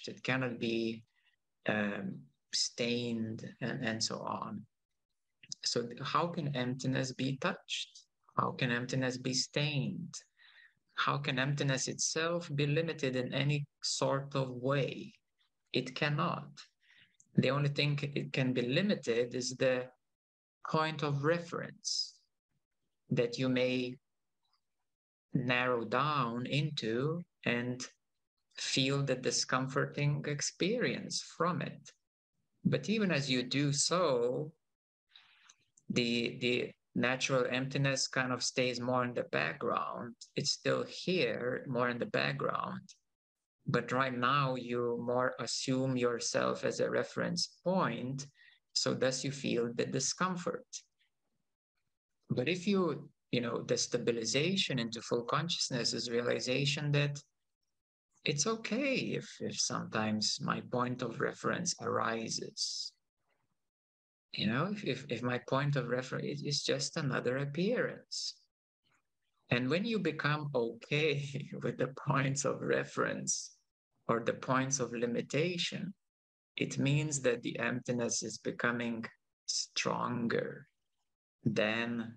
it 0.07 0.23
cannot 0.23 0.59
be 0.59 1.03
um, 1.67 2.19
stained 2.53 3.53
and, 3.61 3.83
and 3.83 4.03
so 4.03 4.19
on. 4.19 4.61
So 5.63 5.87
how 6.01 6.27
can 6.27 6.55
emptiness 6.55 7.11
be 7.11 7.37
touched? 7.37 8.05
How 8.37 8.51
can 8.51 8.71
emptiness 8.71 9.17
be 9.17 9.33
stained? 9.33 10.13
How 10.95 11.17
can 11.17 11.39
emptiness 11.39 11.87
itself 11.87 12.49
be 12.53 12.67
limited 12.67 13.15
in 13.15 13.33
any 13.33 13.65
sort 13.81 14.35
of 14.35 14.49
way? 14.49 15.13
It 15.73 15.95
cannot. 15.95 16.49
The 17.35 17.49
only 17.49 17.69
thing 17.69 17.97
it 18.01 18.33
can 18.33 18.53
be 18.53 18.61
limited 18.61 19.33
is 19.33 19.55
the 19.55 19.89
point 20.69 21.03
of 21.03 21.23
reference 21.23 22.19
that 23.09 23.37
you 23.37 23.49
may 23.49 23.97
narrow 25.33 25.85
down 25.85 26.45
into 26.45 27.23
and 27.45 27.85
feel 28.57 29.01
the 29.03 29.15
discomforting 29.15 30.23
experience 30.27 31.21
from 31.21 31.61
it. 31.61 31.91
But 32.63 32.89
even 32.89 33.11
as 33.11 33.29
you 33.29 33.43
do 33.43 33.73
so, 33.73 34.51
the, 35.89 36.37
the 36.39 36.71
natural 36.95 37.45
emptiness 37.49 38.07
kind 38.07 38.31
of 38.31 38.43
stays 38.43 38.79
more 38.79 39.03
in 39.03 39.13
the 39.13 39.23
background. 39.31 40.15
It's 40.35 40.51
still 40.51 40.83
here, 40.83 41.65
more 41.67 41.89
in 41.89 41.99
the 41.99 42.05
background. 42.07 42.81
But 43.67 43.91
right 43.91 44.17
now, 44.17 44.55
you 44.55 44.99
more 45.01 45.35
assume 45.39 45.95
yourself 45.95 46.65
as 46.65 46.79
a 46.79 46.89
reference 46.89 47.59
point. 47.63 48.25
So, 48.73 48.93
thus, 48.93 49.23
you 49.23 49.31
feel 49.31 49.71
the 49.73 49.85
discomfort. 49.85 50.65
But 52.29 52.49
if 52.49 52.67
you, 52.67 53.09
you 53.31 53.41
know, 53.41 53.63
the 53.63 53.77
stabilization 53.77 54.79
into 54.79 55.01
full 55.01 55.23
consciousness 55.23 55.93
is 55.93 56.09
realization 56.09 56.91
that 56.93 57.21
it's 58.23 58.47
okay 58.47 58.95
if, 58.95 59.29
if 59.39 59.59
sometimes 59.59 60.39
my 60.41 60.61
point 60.71 61.01
of 61.01 61.19
reference 61.19 61.75
arises. 61.81 62.93
You 64.33 64.47
know, 64.47 64.69
if, 64.71 64.83
if, 64.85 65.05
if 65.09 65.23
my 65.23 65.39
point 65.49 65.75
of 65.75 65.89
reference 65.89 66.41
is 66.41 66.63
just 66.63 66.97
another 66.97 67.37
appearance. 67.37 68.35
And 69.49 69.69
when 69.69 69.83
you 69.83 69.99
become 69.99 70.49
okay 70.55 71.49
with 71.63 71.77
the 71.77 71.93
points 72.07 72.45
of 72.45 72.61
reference 72.61 73.51
or 74.07 74.21
the 74.21 74.33
points 74.33 74.79
of 74.79 74.93
limitation, 74.93 75.93
it 76.55 76.77
means 76.77 77.21
that 77.21 77.41
the 77.41 77.59
emptiness 77.59 78.23
is 78.23 78.37
becoming 78.37 79.05
stronger 79.45 80.67
than 81.43 82.15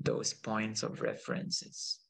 those 0.00 0.34
points 0.34 0.82
of 0.82 1.00
references. 1.00 2.00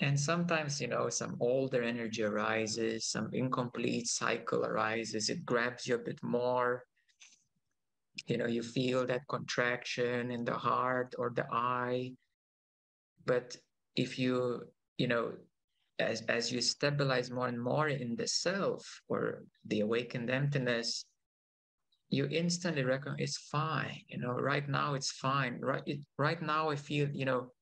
And 0.00 0.18
sometimes, 0.18 0.80
you 0.80 0.86
know, 0.86 1.08
some 1.08 1.36
older 1.40 1.82
energy 1.82 2.22
arises, 2.22 3.06
some 3.06 3.30
incomplete 3.32 4.06
cycle 4.06 4.64
arises, 4.64 5.28
it 5.28 5.44
grabs 5.44 5.86
you 5.86 5.96
a 5.96 5.98
bit 5.98 6.20
more. 6.22 6.84
You 8.28 8.36
know, 8.36 8.46
you 8.46 8.62
feel 8.62 9.06
that 9.06 9.26
contraction 9.28 10.30
in 10.30 10.44
the 10.44 10.54
heart 10.54 11.14
or 11.18 11.32
the 11.34 11.46
eye. 11.50 12.12
But 13.24 13.56
if 13.96 14.18
you, 14.18 14.62
you 14.98 15.08
know, 15.08 15.32
as, 15.98 16.22
as 16.28 16.52
you 16.52 16.60
stabilize 16.60 17.30
more 17.30 17.48
and 17.48 17.60
more 17.60 17.88
in 17.88 18.16
the 18.16 18.28
self 18.28 18.84
or 19.08 19.42
the 19.64 19.80
awakened 19.80 20.30
emptiness, 20.30 21.04
you 22.10 22.28
instantly 22.30 22.84
recognize 22.84 23.20
it's 23.20 23.38
fine. 23.38 24.00
You 24.08 24.18
know, 24.18 24.32
right 24.32 24.68
now 24.68 24.94
it's 24.94 25.10
fine. 25.10 25.58
Right, 25.60 25.82
it, 25.86 26.00
right 26.18 26.40
now 26.40 26.70
I 26.70 26.76
feel, 26.76 27.08
you 27.10 27.24
know, 27.24 27.52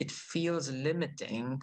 it 0.00 0.10
feels 0.10 0.70
limiting 0.70 1.60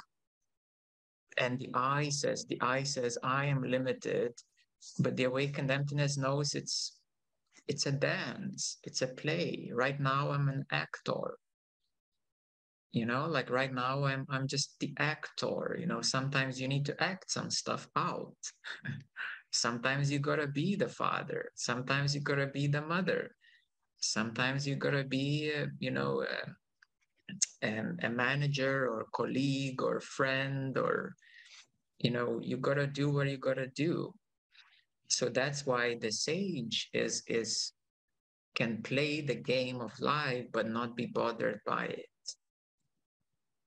and 1.37 1.59
the 1.59 1.69
I 1.73 2.09
says, 2.09 2.45
the 2.45 2.59
I 2.61 2.83
says, 2.83 3.17
I 3.23 3.45
am 3.45 3.63
limited, 3.63 4.33
but 4.99 5.15
the 5.15 5.25
awakened 5.25 5.71
emptiness 5.71 6.17
knows 6.17 6.55
it's 6.55 7.00
it's 7.71 7.85
a 7.85 7.91
dance, 7.93 8.77
it's 8.83 9.01
a 9.01 9.07
play. 9.07 9.71
Right 9.73 9.97
now 9.99 10.31
I'm 10.31 10.49
an 10.49 10.65
actor. 10.71 11.37
You 12.91 13.05
know, 13.05 13.25
like 13.27 13.49
right 13.49 13.73
now 13.73 14.03
I'm 14.03 14.25
I'm 14.29 14.45
just 14.47 14.75
the 14.81 14.93
actor. 14.99 15.77
You 15.79 15.87
know, 15.87 16.01
sometimes 16.01 16.59
you 16.59 16.67
need 16.67 16.85
to 16.87 17.01
act 17.01 17.31
some 17.31 17.49
stuff 17.49 17.87
out. 17.95 18.35
sometimes 19.51 20.11
you 20.11 20.19
gotta 20.19 20.47
be 20.47 20.75
the 20.75 20.89
father. 20.89 21.51
Sometimes 21.55 22.13
you 22.13 22.19
gotta 22.19 22.47
be 22.47 22.67
the 22.67 22.81
mother. 22.81 23.31
Sometimes 24.01 24.67
you 24.67 24.75
gotta 24.75 25.05
be, 25.05 25.53
uh, 25.55 25.67
you 25.79 25.91
know, 25.91 26.25
uh, 26.27 26.49
um, 27.63 27.97
a 28.03 28.09
manager 28.09 28.89
or 28.89 29.05
colleague 29.13 29.81
or 29.81 30.01
friend 30.01 30.77
or 30.77 31.15
you 31.99 32.11
know 32.11 32.39
you 32.41 32.57
gotta 32.57 32.87
do 32.87 33.09
what 33.09 33.29
you 33.29 33.37
gotta 33.37 33.67
do 33.67 34.13
so 35.11 35.29
that's 35.29 35.65
why 35.65 35.95
the 35.95 36.11
sage 36.11 36.89
is 36.93 37.23
is 37.27 37.73
can 38.55 38.81
play 38.81 39.21
the 39.21 39.35
game 39.35 39.79
of 39.81 39.99
life 39.99 40.45
but 40.51 40.67
not 40.67 40.95
be 40.95 41.05
bothered 41.05 41.59
by 41.65 41.85
it. 41.85 42.05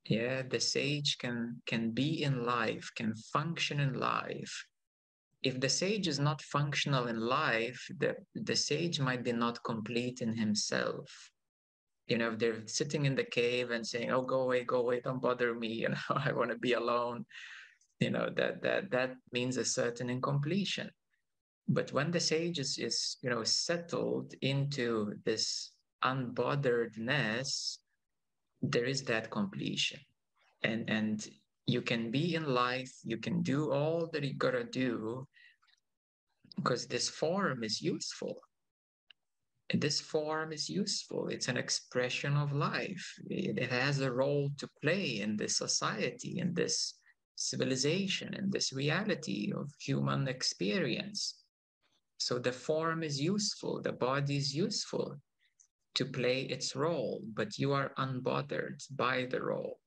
Yeah 0.06 0.42
the 0.42 0.60
sage 0.60 1.18
can 1.18 1.62
can 1.66 1.90
be 1.90 2.22
in 2.22 2.44
life 2.44 2.90
can 2.96 3.14
function 3.32 3.80
in 3.80 3.94
life. 3.94 4.54
If 5.42 5.60
the 5.60 5.68
sage 5.68 6.08
is 6.08 6.18
not 6.18 6.40
functional 6.42 7.06
in 7.08 7.20
life 7.20 7.80
the 7.98 8.16
the 8.34 8.56
sage 8.56 9.00
might 9.00 9.22
be 9.22 9.32
not 9.32 9.62
complete 9.64 10.20
in 10.22 10.36
himself. 10.36 11.10
You 12.06 12.18
know 12.18 12.32
if 12.32 12.38
they're 12.38 12.66
sitting 12.66 13.06
in 13.06 13.14
the 13.14 13.24
cave 13.24 13.70
and 13.70 13.86
saying 13.86 14.10
oh 14.10 14.22
go 14.22 14.40
away 14.42 14.64
go 14.64 14.80
away 14.80 15.00
don't 15.00 15.22
bother 15.22 15.54
me 15.54 15.68
you 15.82 15.88
know 15.88 16.16
i 16.16 16.32
want 16.32 16.50
to 16.50 16.58
be 16.58 16.72
alone 16.72 17.24
you 18.00 18.10
know 18.10 18.28
that 18.36 18.60
that 18.62 18.90
that 18.90 19.16
means 19.32 19.56
a 19.56 19.64
certain 19.64 20.10
incompletion 20.10 20.90
but 21.68 21.92
when 21.92 22.10
the 22.10 22.20
sage 22.20 22.58
is, 22.58 22.78
is 22.78 23.16
you 23.22 23.30
know 23.30 23.44
settled 23.44 24.34
into 24.42 25.14
this 25.24 25.72
unbotheredness 26.04 27.78
there 28.70 28.84
is 28.84 29.02
that 29.04 29.30
completion. 29.30 30.00
And 30.62 30.88
and 30.88 31.26
you 31.66 31.82
can 31.82 32.10
be 32.10 32.34
in 32.34 32.46
life 32.46 32.92
you 33.04 33.16
can 33.16 33.42
do 33.42 33.72
all 33.72 34.08
that 34.12 34.22
you 34.22 34.34
gotta 34.34 34.64
do 34.64 35.26
because 36.56 36.86
this 36.86 37.08
form 37.08 37.64
is 37.64 37.80
useful. 37.80 38.36
This 39.72 40.00
form 40.00 40.52
is 40.52 40.68
useful. 40.68 41.28
It's 41.28 41.48
an 41.48 41.56
expression 41.56 42.36
of 42.36 42.52
life. 42.52 43.14
It, 43.28 43.58
it 43.58 43.70
has 43.70 44.00
a 44.00 44.12
role 44.12 44.50
to 44.58 44.68
play 44.82 45.20
in 45.20 45.36
this 45.36 45.56
society 45.56 46.38
in 46.38 46.54
this 46.54 46.94
civilization 47.36 48.32
in 48.34 48.48
this 48.48 48.72
reality 48.72 49.52
of 49.56 49.68
human 49.80 50.28
experience 50.28 51.43
so 52.18 52.38
the 52.38 52.52
form 52.52 53.02
is 53.02 53.20
useful 53.20 53.82
the 53.82 53.92
body 53.92 54.36
is 54.36 54.54
useful 54.54 55.16
to 55.94 56.04
play 56.04 56.42
its 56.42 56.74
role 56.74 57.22
but 57.34 57.58
you 57.58 57.72
are 57.72 57.92
unbothered 57.98 58.82
by 58.96 59.26
the 59.26 59.42
role. 59.42 59.78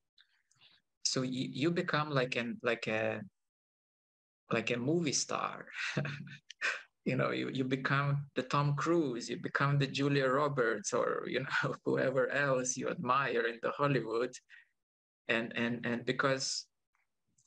So 1.04 1.22
you, 1.22 1.48
you 1.52 1.70
become 1.70 2.10
like 2.10 2.36
an 2.36 2.58
like 2.62 2.86
a 2.88 3.20
like 4.50 4.70
a 4.70 4.76
movie 4.76 5.12
star. 5.12 5.66
You 7.04 7.16
know 7.16 7.30
you, 7.30 7.48
you 7.48 7.64
become 7.64 8.26
the 8.34 8.42
tom 8.42 8.76
cruise 8.76 9.30
you 9.30 9.40
become 9.40 9.78
the 9.78 9.86
julia 9.86 10.28
roberts 10.28 10.92
or 10.92 11.24
you 11.26 11.40
know 11.40 11.74
whoever 11.86 12.28
else 12.28 12.76
you 12.76 12.90
admire 12.90 13.46
in 13.46 13.58
the 13.62 13.70
hollywood. 13.70 14.34
And 15.28 15.56
and 15.56 15.86
and 15.86 16.04
because 16.04 16.66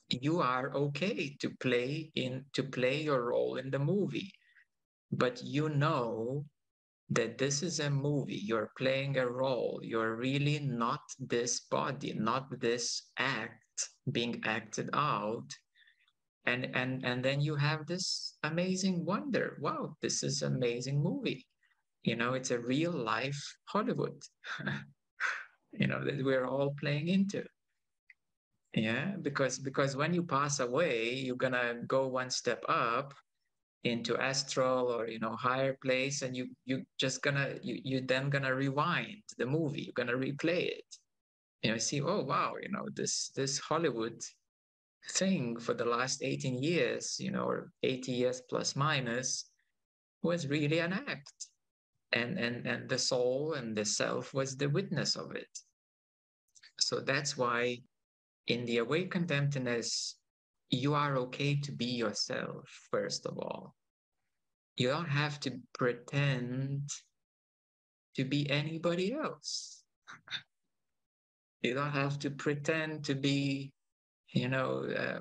you 0.08 0.40
are 0.40 0.74
okay 0.74 1.36
to 1.38 1.50
play 1.60 2.10
in 2.16 2.44
to 2.54 2.64
play 2.64 3.02
your 3.02 3.22
role 3.26 3.54
in 3.54 3.70
the 3.70 3.78
movie 3.78 4.32
but 5.12 5.42
you 5.44 5.68
know 5.68 6.44
that 7.10 7.36
this 7.36 7.62
is 7.62 7.78
a 7.80 7.90
movie. 7.90 8.40
You're 8.42 8.70
playing 8.78 9.18
a 9.18 9.28
role. 9.28 9.80
You're 9.82 10.16
really 10.16 10.58
not 10.60 11.00
this 11.18 11.60
body 11.60 12.14
not 12.14 12.60
this 12.60 13.10
act 13.18 13.90
being 14.10 14.40
acted 14.44 14.88
out. 14.94 15.48
And 16.46 16.74
and 16.74 17.04
and 17.04 17.24
then 17.24 17.40
you 17.40 17.54
have 17.56 17.86
this 17.86 18.38
amazing 18.42 19.04
wonder. 19.04 19.58
Wow 19.60 19.96
this 20.00 20.22
is 20.22 20.42
amazing 20.42 21.02
movie. 21.02 21.46
You 22.02 22.16
know 22.16 22.32
it's 22.34 22.50
a 22.50 22.58
real 22.58 22.92
life 22.92 23.40
hollywood 23.68 24.20
you 25.72 25.86
know 25.86 26.04
that 26.04 26.24
we're 26.24 26.46
all 26.46 26.74
playing 26.80 27.08
into. 27.08 27.44
Yeah 28.74 29.16
because 29.20 29.58
because 29.58 29.94
when 29.96 30.14
you 30.14 30.22
pass 30.22 30.60
away 30.60 31.14
you're 31.14 31.36
gonna 31.36 31.74
go 31.86 32.08
one 32.08 32.30
step 32.30 32.64
up 32.68 33.14
into 33.84 34.16
astral 34.16 34.86
or 34.92 35.08
you 35.08 35.18
know 35.18 35.34
higher 35.34 35.76
place 35.82 36.22
and 36.22 36.36
you 36.36 36.46
you 36.64 36.84
just 36.98 37.22
gonna 37.22 37.54
you 37.62 37.80
you 37.84 38.00
then 38.00 38.30
gonna 38.30 38.54
rewind 38.54 39.22
the 39.38 39.46
movie 39.46 39.82
you're 39.82 40.04
gonna 40.04 40.16
replay 40.16 40.68
it. 40.68 40.84
You 41.62 41.72
know 41.72 41.78
see 41.78 42.00
oh 42.00 42.22
wow 42.22 42.54
you 42.60 42.70
know 42.70 42.86
this 42.94 43.30
this 43.34 43.58
hollywood 43.58 44.20
thing 45.10 45.58
for 45.58 45.74
the 45.74 45.84
last 45.84 46.22
18 46.22 46.62
years 46.62 47.16
you 47.18 47.30
know 47.30 47.44
or 47.44 47.72
80 47.82 48.12
years 48.12 48.42
plus 48.48 48.76
minus 48.76 49.50
was 50.22 50.46
really 50.46 50.78
an 50.78 50.92
act. 50.92 51.48
And 52.12 52.38
and 52.38 52.66
and 52.66 52.88
the 52.88 52.98
soul 52.98 53.54
and 53.54 53.74
the 53.74 53.84
self 53.84 54.34
was 54.34 54.56
the 54.56 54.68
witness 54.68 55.16
of 55.16 55.34
it. 55.34 55.48
So 56.78 57.00
that's 57.00 57.36
why 57.38 57.78
in 58.46 58.66
the 58.66 58.78
awakened 58.78 59.32
emptiness 59.32 60.16
you 60.72 60.94
are 60.94 61.18
okay 61.18 61.54
to 61.54 61.70
be 61.70 61.84
yourself, 61.84 62.66
first 62.90 63.26
of 63.26 63.38
all. 63.38 63.76
You 64.76 64.88
don't 64.88 65.08
have 65.08 65.38
to 65.40 65.52
pretend 65.74 66.88
to 68.16 68.24
be 68.24 68.48
anybody 68.48 69.12
else. 69.12 69.84
you 71.62 71.74
don't 71.74 71.92
have 71.92 72.18
to 72.20 72.30
pretend 72.30 73.04
to 73.04 73.14
be, 73.14 73.70
you 74.32 74.48
know, 74.48 74.86
uh, 74.98 75.20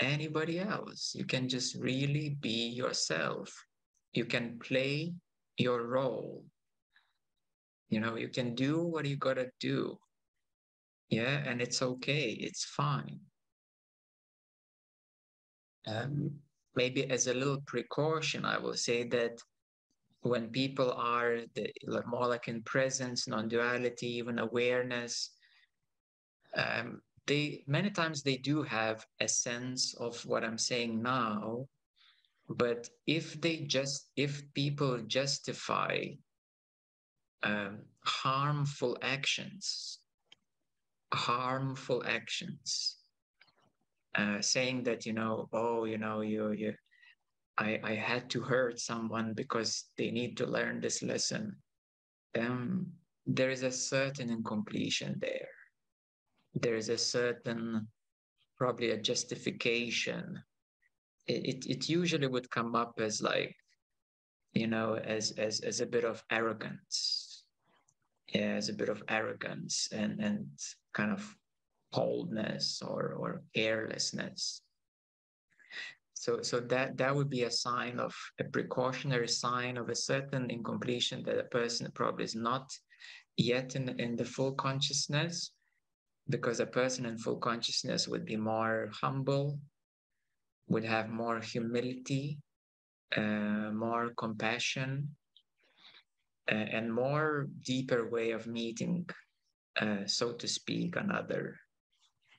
anybody 0.00 0.58
else. 0.58 1.12
You 1.14 1.26
can 1.26 1.46
just 1.46 1.76
really 1.76 2.30
be 2.40 2.68
yourself. 2.68 3.52
You 4.14 4.24
can 4.24 4.58
play 4.58 5.12
your 5.58 5.86
role. 5.86 6.44
You 7.90 8.00
know, 8.00 8.16
you 8.16 8.28
can 8.28 8.54
do 8.54 8.82
what 8.82 9.04
you 9.04 9.16
gotta 9.16 9.50
do. 9.60 9.98
Yeah, 11.10 11.42
and 11.44 11.60
it's 11.60 11.82
okay, 11.82 12.30
it's 12.30 12.64
fine 12.64 13.20
um, 15.86 16.30
maybe 16.74 17.10
as 17.10 17.26
a 17.26 17.34
little 17.34 17.60
precaution, 17.66 18.44
I 18.44 18.58
will 18.58 18.74
say 18.74 19.04
that 19.08 19.40
when 20.22 20.48
people 20.48 20.92
are 20.92 21.40
the, 21.54 21.72
more 22.06 22.28
like 22.28 22.48
in 22.48 22.62
presence, 22.62 23.28
non-duality, 23.28 24.06
even 24.06 24.38
awareness, 24.38 25.30
um, 26.54 27.00
they 27.26 27.62
many 27.66 27.90
times 27.90 28.22
they 28.22 28.36
do 28.36 28.62
have 28.62 29.06
a 29.20 29.28
sense 29.28 29.94
of 29.94 30.24
what 30.26 30.44
I'm 30.44 30.58
saying 30.58 31.02
now. 31.02 31.68
But 32.48 32.88
if 33.06 33.40
they 33.40 33.58
just 33.58 34.10
if 34.16 34.42
people 34.54 34.98
justify 35.06 36.06
um, 37.42 37.80
harmful 38.04 38.96
actions, 39.02 40.00
harmful 41.12 42.02
actions, 42.06 42.97
uh, 44.18 44.40
saying 44.40 44.82
that 44.82 45.06
you 45.06 45.12
know 45.12 45.48
oh 45.52 45.84
you 45.84 45.96
know 45.96 46.20
you 46.20 46.50
you 46.50 46.74
I, 47.56 47.80
I 47.82 47.94
had 47.94 48.30
to 48.30 48.40
hurt 48.40 48.78
someone 48.78 49.32
because 49.34 49.86
they 49.96 50.10
need 50.10 50.36
to 50.36 50.46
learn 50.46 50.80
this 50.80 51.02
lesson. 51.02 51.56
Um, 52.38 52.86
there 53.26 53.50
is 53.50 53.64
a 53.64 53.70
certain 53.70 54.30
incompletion 54.30 55.18
there. 55.20 55.48
There 56.54 56.76
is 56.76 56.88
a 56.88 56.98
certain 56.98 57.88
probably 58.56 58.90
a 58.90 58.96
justification. 58.96 60.40
It, 61.26 61.46
it, 61.46 61.66
it 61.66 61.88
usually 61.88 62.28
would 62.28 62.50
come 62.50 62.76
up 62.76 62.94
as 62.98 63.20
like 63.22 63.54
you 64.52 64.66
know 64.66 64.94
as 64.94 65.32
as 65.32 65.60
as 65.60 65.80
a 65.80 65.86
bit 65.86 66.04
of 66.04 66.22
arrogance. 66.30 67.44
Yeah 68.34 68.54
as 68.56 68.68
a 68.68 68.74
bit 68.74 68.88
of 68.88 69.02
arrogance 69.08 69.88
and 69.92 70.20
and 70.20 70.46
kind 70.92 71.12
of 71.12 71.22
coldness 71.92 72.82
or, 72.82 73.14
or 73.14 73.42
carelessness. 73.54 74.62
So, 76.14 76.42
so 76.42 76.60
that, 76.60 76.96
that 76.96 77.14
would 77.14 77.30
be 77.30 77.44
a 77.44 77.50
sign 77.50 78.00
of 78.00 78.12
a 78.40 78.44
precautionary 78.44 79.28
sign 79.28 79.76
of 79.76 79.88
a 79.88 79.94
certain 79.94 80.50
incompletion 80.50 81.22
that 81.24 81.38
a 81.38 81.44
person 81.44 81.90
probably 81.94 82.24
is 82.24 82.34
not 82.34 82.70
yet 83.36 83.76
in, 83.76 83.88
in 84.00 84.16
the 84.16 84.24
full 84.24 84.52
consciousness, 84.52 85.52
because 86.28 86.60
a 86.60 86.66
person 86.66 87.06
in 87.06 87.16
full 87.16 87.36
consciousness 87.36 88.08
would 88.08 88.24
be 88.24 88.36
more 88.36 88.90
humble, 88.92 89.60
would 90.66 90.84
have 90.84 91.08
more 91.08 91.40
humility, 91.40 92.38
uh, 93.16 93.70
more 93.72 94.12
compassion, 94.18 95.08
uh, 96.50 96.54
and 96.54 96.92
more 96.92 97.46
deeper 97.64 98.10
way 98.10 98.32
of 98.32 98.46
meeting, 98.46 99.08
uh, 99.80 100.04
so 100.06 100.32
to 100.32 100.48
speak, 100.48 100.96
another 100.96 101.56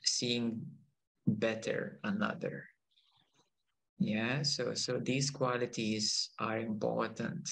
seeing 0.03 0.61
better 1.27 1.99
another. 2.03 2.65
Yeah 3.99 4.43
so 4.43 4.73
so 4.73 4.97
these 4.99 5.29
qualities 5.29 6.29
are 6.39 6.59
important 6.59 7.49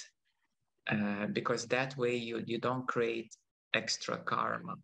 uh, 0.90 1.28
because 1.28 1.66
that 1.68 1.98
way 1.98 2.16
you 2.16 2.42
you 2.46 2.58
don't 2.60 2.88
create 2.88 3.36
extra 3.74 4.18
karma. 4.18 4.76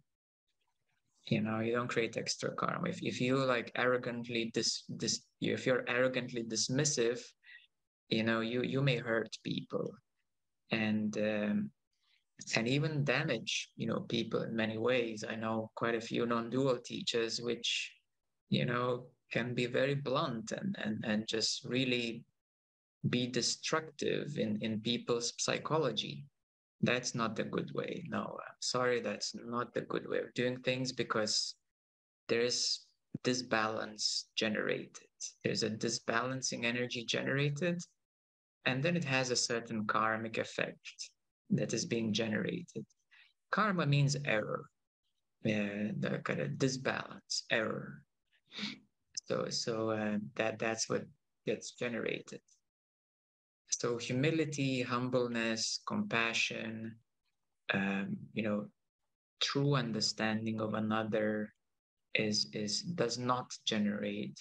You 1.28 1.42
know 1.42 1.62
you 1.62 1.74
don't 1.74 1.88
create 1.88 2.18
extra 2.18 2.52
karma. 2.52 2.90
If, 2.90 3.02
if 3.02 3.22
you 3.22 3.38
like 3.38 3.72
arrogantly 3.76 4.52
dis, 4.54 4.84
dis 4.98 5.22
if 5.40 5.66
you're 5.66 5.86
arrogantly 5.88 6.44
dismissive 6.44 7.22
you 8.10 8.24
know 8.24 8.42
you 8.42 8.62
you 8.64 8.82
may 8.82 8.98
hurt 8.98 9.38
people. 9.44 9.92
And 10.72 11.18
um, 11.18 11.72
and 12.56 12.68
even 12.68 13.04
damage 13.04 13.70
you 13.76 13.88
know 13.88 14.02
people 14.02 14.42
in 14.42 14.56
many 14.56 14.78
ways. 14.78 15.24
I 15.28 15.36
know 15.36 15.72
quite 15.76 15.96
a 15.96 16.02
few 16.02 16.26
non-dual 16.26 16.80
teachers 16.84 17.42
which 17.42 17.92
you 18.50 18.66
know 18.66 19.06
can 19.32 19.54
be 19.54 19.66
very 19.66 19.96
blunt 19.96 20.52
and 20.52 20.76
and, 20.84 21.04
and 21.06 21.28
just 21.28 21.64
really 21.66 22.24
be 23.10 23.28
destructive 23.28 24.38
in 24.38 24.58
in 24.62 24.82
people's 24.82 25.34
psychology. 25.38 26.26
That's 26.82 27.16
not 27.16 27.36
the 27.36 27.46
good 27.46 27.72
way. 27.74 28.04
No 28.10 28.38
i'm 28.48 28.60
sorry 28.60 29.00
that's 29.02 29.36
not 29.36 29.74
the 29.74 29.82
good 29.82 30.08
way 30.08 30.20
of 30.20 30.34
doing 30.34 30.60
things 30.60 30.92
because 30.92 31.56
there's 32.28 32.86
disbalance 33.24 34.30
generated. 34.36 35.08
There's 35.44 35.64
a 35.64 35.70
disbalancing 35.70 36.66
energy 36.66 37.06
generated 37.06 37.80
and 38.66 38.82
then 38.82 38.96
it 38.96 39.04
has 39.04 39.30
a 39.30 39.36
certain 39.36 39.86
karmic 39.86 40.38
effect 40.38 41.12
that 41.58 41.74
is 41.74 41.86
being 41.86 42.14
generated. 42.14 42.86
karma 43.52 43.86
means 43.86 44.18
error, 44.26 44.66
uh, 45.46 45.94
the 46.00 46.22
kind 46.24 46.40
of 46.42 46.58
disbalance, 46.58 47.44
error. 47.52 48.02
So, 49.28 49.50
so 49.50 49.92
uh, 49.92 50.18
that 50.36 50.60
that's 50.60 50.90
what 50.90 51.04
gets 51.46 51.72
generated. 51.72 52.42
So 53.70 53.98
humility, 53.98 54.82
humbleness, 54.82 55.82
compassion, 55.88 56.96
um, 57.74 58.18
you 58.34 58.44
know, 58.44 58.68
true 59.42 59.76
understanding 59.76 60.62
of 60.62 60.74
another 60.74 61.54
is 62.16 62.48
is 62.54 62.82
does 62.82 63.18
not 63.18 63.52
generate 63.66 64.38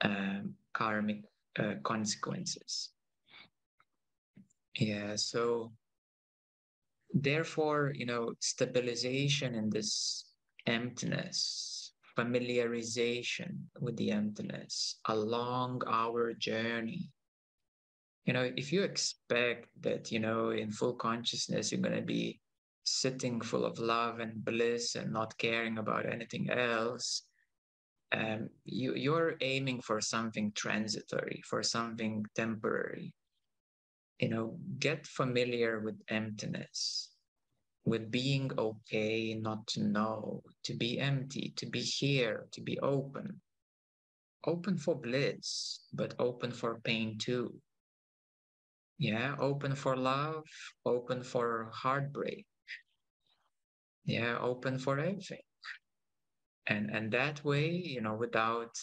um, 0.00 0.54
karmic 0.72 1.22
uh, 1.58 1.74
consequences. 1.82 2.90
Yeah, 4.74 5.16
so 5.16 5.72
therefore, 7.14 7.92
you 7.94 8.06
know, 8.06 8.34
stabilization 8.40 9.54
in 9.54 9.70
this 9.70 10.26
emptiness, 10.66 11.92
familiarization 12.18 13.56
with 13.80 13.96
the 13.96 14.10
emptiness 14.10 14.98
along 15.08 15.82
our 15.86 16.34
journey. 16.34 17.10
You 18.26 18.32
know, 18.32 18.50
if 18.56 18.72
you 18.72 18.82
expect 18.82 19.68
that, 19.82 20.10
you 20.10 20.18
know, 20.18 20.50
in 20.50 20.70
full 20.70 20.94
consciousness, 20.94 21.70
you're 21.70 21.80
going 21.80 21.96
to 21.96 22.02
be 22.02 22.40
sitting 22.84 23.40
full 23.40 23.64
of 23.64 23.78
love 23.78 24.18
and 24.18 24.44
bliss 24.44 24.94
and 24.94 25.12
not 25.12 25.38
caring 25.38 25.78
about 25.78 26.10
anything 26.10 26.50
else, 26.50 27.22
um, 28.12 28.48
you, 28.64 28.94
you're 28.94 29.34
aiming 29.40 29.80
for 29.82 30.00
something 30.00 30.52
transitory, 30.54 31.42
for 31.44 31.62
something 31.62 32.24
temporary. 32.34 33.14
You 34.18 34.28
know, 34.28 34.58
get 34.78 35.06
familiar 35.06 35.80
with 35.80 36.00
emptiness, 36.08 37.10
with 37.84 38.10
being 38.10 38.50
okay, 38.56 39.34
not 39.34 39.66
to 39.68 39.82
know, 39.82 40.42
to 40.64 40.74
be 40.74 40.98
empty, 40.98 41.52
to 41.56 41.66
be 41.66 41.80
here, 41.80 42.46
to 42.52 42.60
be 42.60 42.78
open. 42.80 43.40
Open 44.46 44.78
for 44.78 44.94
bliss, 44.94 45.80
but 45.92 46.14
open 46.18 46.52
for 46.52 46.80
pain 46.80 47.18
too. 47.18 47.60
Yeah, 48.98 49.36
open 49.40 49.74
for 49.74 49.96
love, 49.96 50.44
open 50.86 51.22
for 51.22 51.70
heartbreak. 51.72 52.46
Yeah, 54.04 54.38
open 54.38 54.78
for 54.78 54.98
everything 54.98 55.42
and 56.66 56.90
and 56.90 57.12
that 57.12 57.44
way 57.44 57.70
you 57.70 58.00
know 58.00 58.14
without 58.14 58.74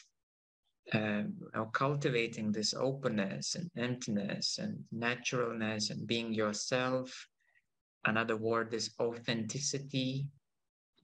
um, 0.93 1.33
cultivating 1.73 2.51
this 2.51 2.73
openness 2.73 3.55
and 3.55 3.69
emptiness 3.77 4.57
and 4.59 4.83
naturalness 4.91 5.89
and 5.89 6.05
being 6.07 6.33
yourself. 6.33 7.27
Another 8.05 8.35
word 8.35 8.73
is 8.73 8.91
authenticity 8.99 10.27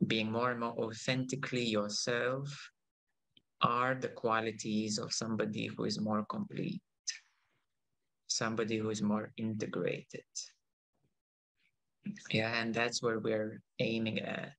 being 0.06 0.32
more 0.32 0.52
and 0.52 0.60
more 0.60 0.78
authentically 0.80 1.64
yourself 1.64 2.48
are 3.62 3.96
the 3.96 4.10
qualities 4.10 5.00
of 5.00 5.14
somebody 5.14 5.68
who 5.68 5.86
is 5.86 6.00
more 6.00 6.26
complete 6.26 6.82
somebody 8.28 8.78
who 8.78 8.90
is 8.90 9.02
more 9.02 9.32
integrated. 9.38 10.24
Yeah 12.32 12.54
and 12.62 12.74
that's 12.74 13.02
where 13.02 13.20
we're 13.20 13.62
aiming 13.80 14.20
at. 14.20 14.54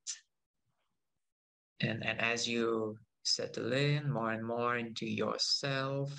And, 1.80 2.04
and 2.04 2.20
as 2.20 2.48
you 2.48 2.98
settle 3.34 3.72
in 3.72 4.10
more 4.10 4.32
and 4.32 4.44
more 4.44 4.76
into 4.76 5.06
yourself, 5.06 6.10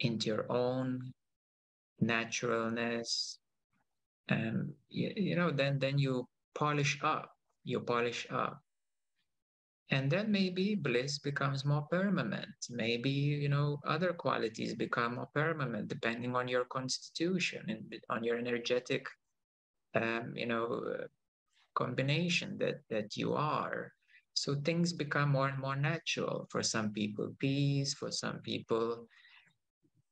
into 0.00 0.26
your 0.28 0.50
own 0.50 1.12
naturalness, 2.00 3.38
and 4.28 4.72
you, 4.88 5.12
you 5.16 5.36
know, 5.36 5.50
then 5.50 5.78
then 5.78 5.98
you 5.98 6.28
polish 6.54 6.98
up, 7.02 7.30
you 7.64 7.80
polish 7.80 8.26
up. 8.30 8.60
And 9.90 10.10
then 10.10 10.32
maybe 10.32 10.74
bliss 10.74 11.20
becomes 11.20 11.64
more 11.64 11.86
permanent. 11.88 12.56
Maybe, 12.70 13.10
you 13.10 13.48
know, 13.48 13.78
other 13.86 14.12
qualities 14.12 14.74
become 14.74 15.14
more 15.14 15.28
permanent 15.32 15.86
depending 15.86 16.34
on 16.34 16.48
your 16.48 16.64
constitution 16.64 17.62
and 17.68 17.94
on 18.10 18.24
your 18.24 18.36
energetic, 18.36 19.06
um, 19.94 20.32
you 20.34 20.46
know, 20.46 20.82
combination 21.76 22.58
that, 22.58 22.80
that 22.90 23.16
you 23.16 23.34
are. 23.34 23.92
So 24.36 24.54
things 24.54 24.92
become 24.92 25.30
more 25.30 25.48
and 25.48 25.58
more 25.58 25.76
natural. 25.76 26.46
For 26.50 26.62
some 26.62 26.92
people, 26.92 27.34
peace. 27.38 27.94
For 27.94 28.12
some 28.12 28.40
people, 28.40 29.08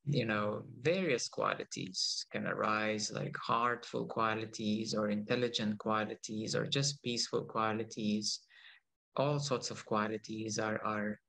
you 0.06 0.24
know, 0.24 0.64
various 0.80 1.28
qualities 1.28 2.24
can 2.32 2.46
arise, 2.46 3.12
like 3.12 3.36
heartful 3.36 4.06
qualities 4.06 4.94
or 4.94 5.10
intelligent 5.10 5.78
qualities 5.78 6.56
or 6.56 6.66
just 6.66 7.02
peaceful 7.02 7.42
qualities. 7.44 8.40
All 9.16 9.38
sorts 9.38 9.70
of 9.70 9.84
qualities 9.84 10.58
are, 10.58 10.80
are 10.84 11.20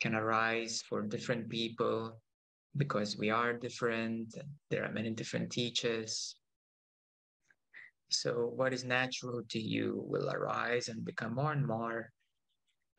can 0.00 0.14
arise 0.14 0.82
for 0.86 1.02
different 1.02 1.48
people 1.48 2.20
because 2.76 3.16
we 3.16 3.30
are 3.30 3.54
different. 3.54 4.34
There 4.70 4.84
are 4.84 4.92
many 4.92 5.10
different 5.10 5.50
teachers. 5.50 6.36
So 8.10 8.52
what 8.54 8.74
is 8.74 8.84
natural 8.84 9.42
to 9.48 9.58
you 9.58 10.04
will 10.06 10.28
arise 10.28 10.88
and 10.88 11.02
become 11.02 11.34
more 11.34 11.52
and 11.52 11.66
more 11.66 12.12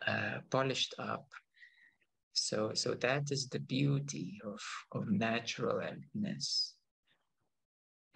uh, 0.05 0.39
polished 0.49 0.93
up. 0.99 1.27
So, 2.33 2.71
so 2.73 2.93
that 2.95 3.31
is 3.31 3.47
the 3.49 3.59
beauty 3.59 4.39
of, 4.45 4.61
of 4.91 5.09
natural 5.09 5.79
emptiness. 5.81 6.75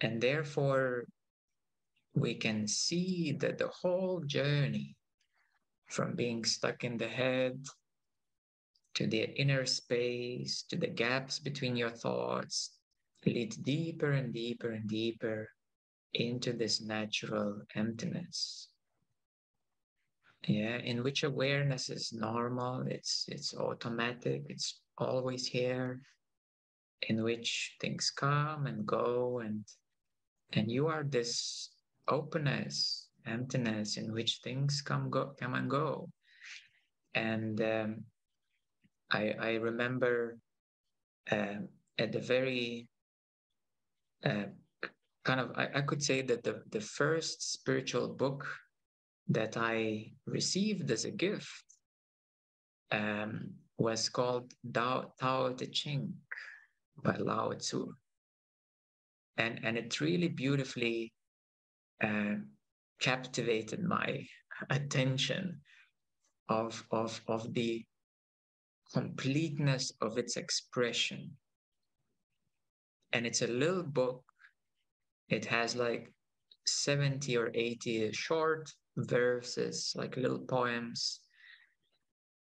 And 0.00 0.20
therefore, 0.20 1.06
we 2.14 2.34
can 2.34 2.68
see 2.68 3.32
that 3.40 3.58
the 3.58 3.68
whole 3.68 4.20
journey 4.26 4.96
from 5.88 6.14
being 6.14 6.44
stuck 6.44 6.84
in 6.84 6.96
the 6.98 7.08
head 7.08 7.64
to 8.94 9.06
the 9.06 9.22
inner 9.40 9.64
space, 9.64 10.64
to 10.68 10.76
the 10.76 10.86
gaps 10.86 11.38
between 11.38 11.76
your 11.76 11.90
thoughts, 11.90 12.76
leads 13.24 13.56
deeper 13.56 14.12
and 14.12 14.32
deeper 14.32 14.70
and 14.72 14.88
deeper 14.88 15.48
into 16.14 16.52
this 16.52 16.80
natural 16.80 17.62
emptiness 17.74 18.71
yeah 20.48 20.78
in 20.78 21.02
which 21.02 21.22
awareness 21.22 21.88
is 21.88 22.12
normal 22.12 22.82
it's 22.86 23.26
it's 23.28 23.54
automatic 23.54 24.42
it's 24.48 24.80
always 24.98 25.46
here 25.46 26.00
in 27.08 27.22
which 27.22 27.76
things 27.80 28.10
come 28.10 28.66
and 28.66 28.86
go 28.86 29.40
and 29.40 29.64
and 30.52 30.70
you 30.70 30.86
are 30.88 31.04
this 31.04 31.70
openness 32.08 33.08
emptiness 33.26 33.96
in 33.96 34.12
which 34.12 34.40
things 34.42 34.82
come 34.82 35.10
go 35.10 35.32
come 35.38 35.54
and 35.54 35.70
go. 35.70 36.10
And 37.14 37.60
um, 37.60 38.04
i 39.10 39.34
i 39.38 39.50
remember 39.54 40.38
uh, 41.30 41.68
at 41.98 42.12
the 42.12 42.20
very 42.20 42.88
uh, 44.24 44.48
kind 45.24 45.40
of 45.40 45.52
I, 45.56 45.68
I 45.74 45.80
could 45.82 46.02
say 46.02 46.22
that 46.22 46.42
the 46.42 46.62
the 46.70 46.80
first 46.80 47.52
spiritual 47.52 48.08
book 48.08 48.46
that 49.32 49.56
I 49.56 50.12
received 50.26 50.90
as 50.90 51.04
a 51.04 51.10
gift 51.10 51.64
um, 52.90 53.54
was 53.78 54.08
called 54.08 54.52
Tao, 54.72 55.12
Tao 55.18 55.52
Te 55.52 55.66
Ching 55.66 56.12
by 57.02 57.16
Lao 57.16 57.52
Tzu. 57.52 57.92
And, 59.38 59.60
and 59.64 59.78
it 59.78 60.00
really 60.00 60.28
beautifully 60.28 61.12
uh, 62.04 62.36
captivated 63.00 63.82
my 63.82 64.26
attention 64.70 65.60
of, 66.48 66.84
of, 66.90 67.20
of 67.28 67.52
the 67.54 67.84
completeness 68.92 69.92
of 70.02 70.18
its 70.18 70.36
expression. 70.36 71.30
And 73.14 73.26
it's 73.26 73.42
a 73.42 73.46
little 73.46 73.82
book. 73.82 74.22
It 75.28 75.46
has 75.46 75.74
like 75.74 76.12
70 76.66 77.36
or 77.38 77.50
80 77.54 78.12
short 78.12 78.70
verses, 78.96 79.92
like 79.96 80.16
little 80.16 80.38
poems. 80.38 81.20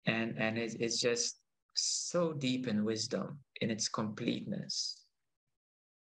And, 0.05 0.37
and 0.37 0.57
it, 0.57 0.75
it's 0.79 0.99
just 0.99 1.37
so 1.73 2.33
deep 2.33 2.67
in 2.67 2.83
wisdom 2.83 3.39
in 3.61 3.69
its 3.69 3.87
completeness. 3.87 5.03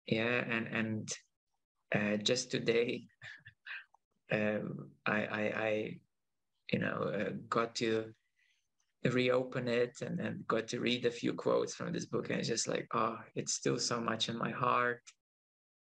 Yeah, 0.07 0.43
and, 0.49 0.67
and 0.67 1.11
uh, 1.93 2.17
just 2.17 2.51
today, 2.51 3.03
um, 4.31 4.89
I, 5.05 5.25
I, 5.25 5.41
I, 5.41 5.97
you 6.71 6.79
know, 6.79 7.11
uh, 7.13 7.31
got 7.49 7.75
to 7.75 8.13
reopen 9.05 9.67
it 9.67 10.01
and, 10.01 10.19
and 10.19 10.47
got 10.47 10.67
to 10.67 10.79
read 10.79 11.05
a 11.05 11.11
few 11.11 11.33
quotes 11.33 11.75
from 11.75 11.93
this 11.93 12.05
book. 12.05 12.29
And 12.29 12.39
it's 12.39 12.47
just 12.47 12.67
like, 12.67 12.87
oh, 12.93 13.17
it's 13.35 13.53
still 13.53 13.77
so 13.77 13.99
much 13.99 14.29
in 14.29 14.37
my 14.37 14.51
heart. 14.51 15.01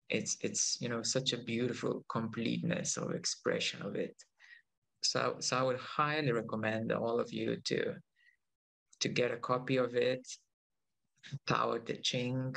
It's, 0.08 0.36
it's, 0.40 0.78
you 0.80 0.88
know, 0.88 1.02
such 1.02 1.32
a 1.32 1.38
beautiful 1.38 2.04
completeness 2.08 2.96
of 2.96 3.12
expression 3.12 3.82
of 3.82 3.96
it. 3.96 4.14
So, 5.02 5.36
so 5.40 5.56
I 5.56 5.62
would 5.62 5.78
highly 5.78 6.32
recommend 6.32 6.92
all 6.92 7.20
of 7.20 7.32
you 7.32 7.56
to 7.64 7.94
to 9.00 9.08
get 9.08 9.32
a 9.32 9.36
copy 9.36 9.78
of 9.78 9.94
it, 9.96 10.24
Tao 11.46 11.76
Te 11.78 11.96
Ching 12.02 12.54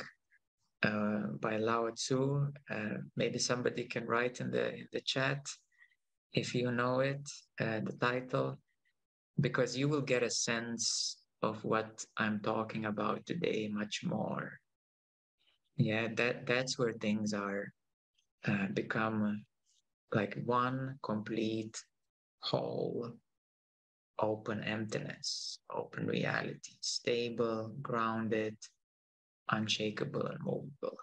uh, 0.84 1.22
by 1.40 1.56
Lao 1.56 1.90
Tzu. 1.90 2.52
Uh, 2.70 2.98
maybe 3.16 3.38
somebody 3.38 3.84
can 3.84 4.06
write 4.06 4.40
in 4.40 4.50
the 4.50 4.74
in 4.74 4.86
the 4.92 5.00
chat 5.00 5.44
if 6.32 6.54
you 6.54 6.70
know 6.70 7.00
it, 7.00 7.28
uh, 7.60 7.80
the 7.80 7.96
title, 7.98 8.58
because 9.40 9.76
you 9.76 9.88
will 9.88 10.02
get 10.02 10.22
a 10.22 10.30
sense 10.30 11.16
of 11.42 11.64
what 11.64 12.04
I'm 12.16 12.40
talking 12.40 12.84
about 12.84 13.24
today 13.26 13.68
much 13.72 14.02
more. 14.04 14.60
Yeah, 15.76 16.08
that 16.16 16.46
that's 16.46 16.78
where 16.78 16.94
things 16.94 17.32
are 17.34 17.72
uh, 18.46 18.66
become 18.72 19.44
like 20.12 20.38
one 20.44 20.98
complete 21.02 21.76
whole 22.46 23.12
open 24.18 24.62
emptiness, 24.64 25.58
open 25.70 26.06
reality, 26.06 26.72
stable, 26.80 27.74
grounded, 27.82 28.56
unshakable, 29.50 30.26
and 30.26 30.38
movable. 30.40 30.96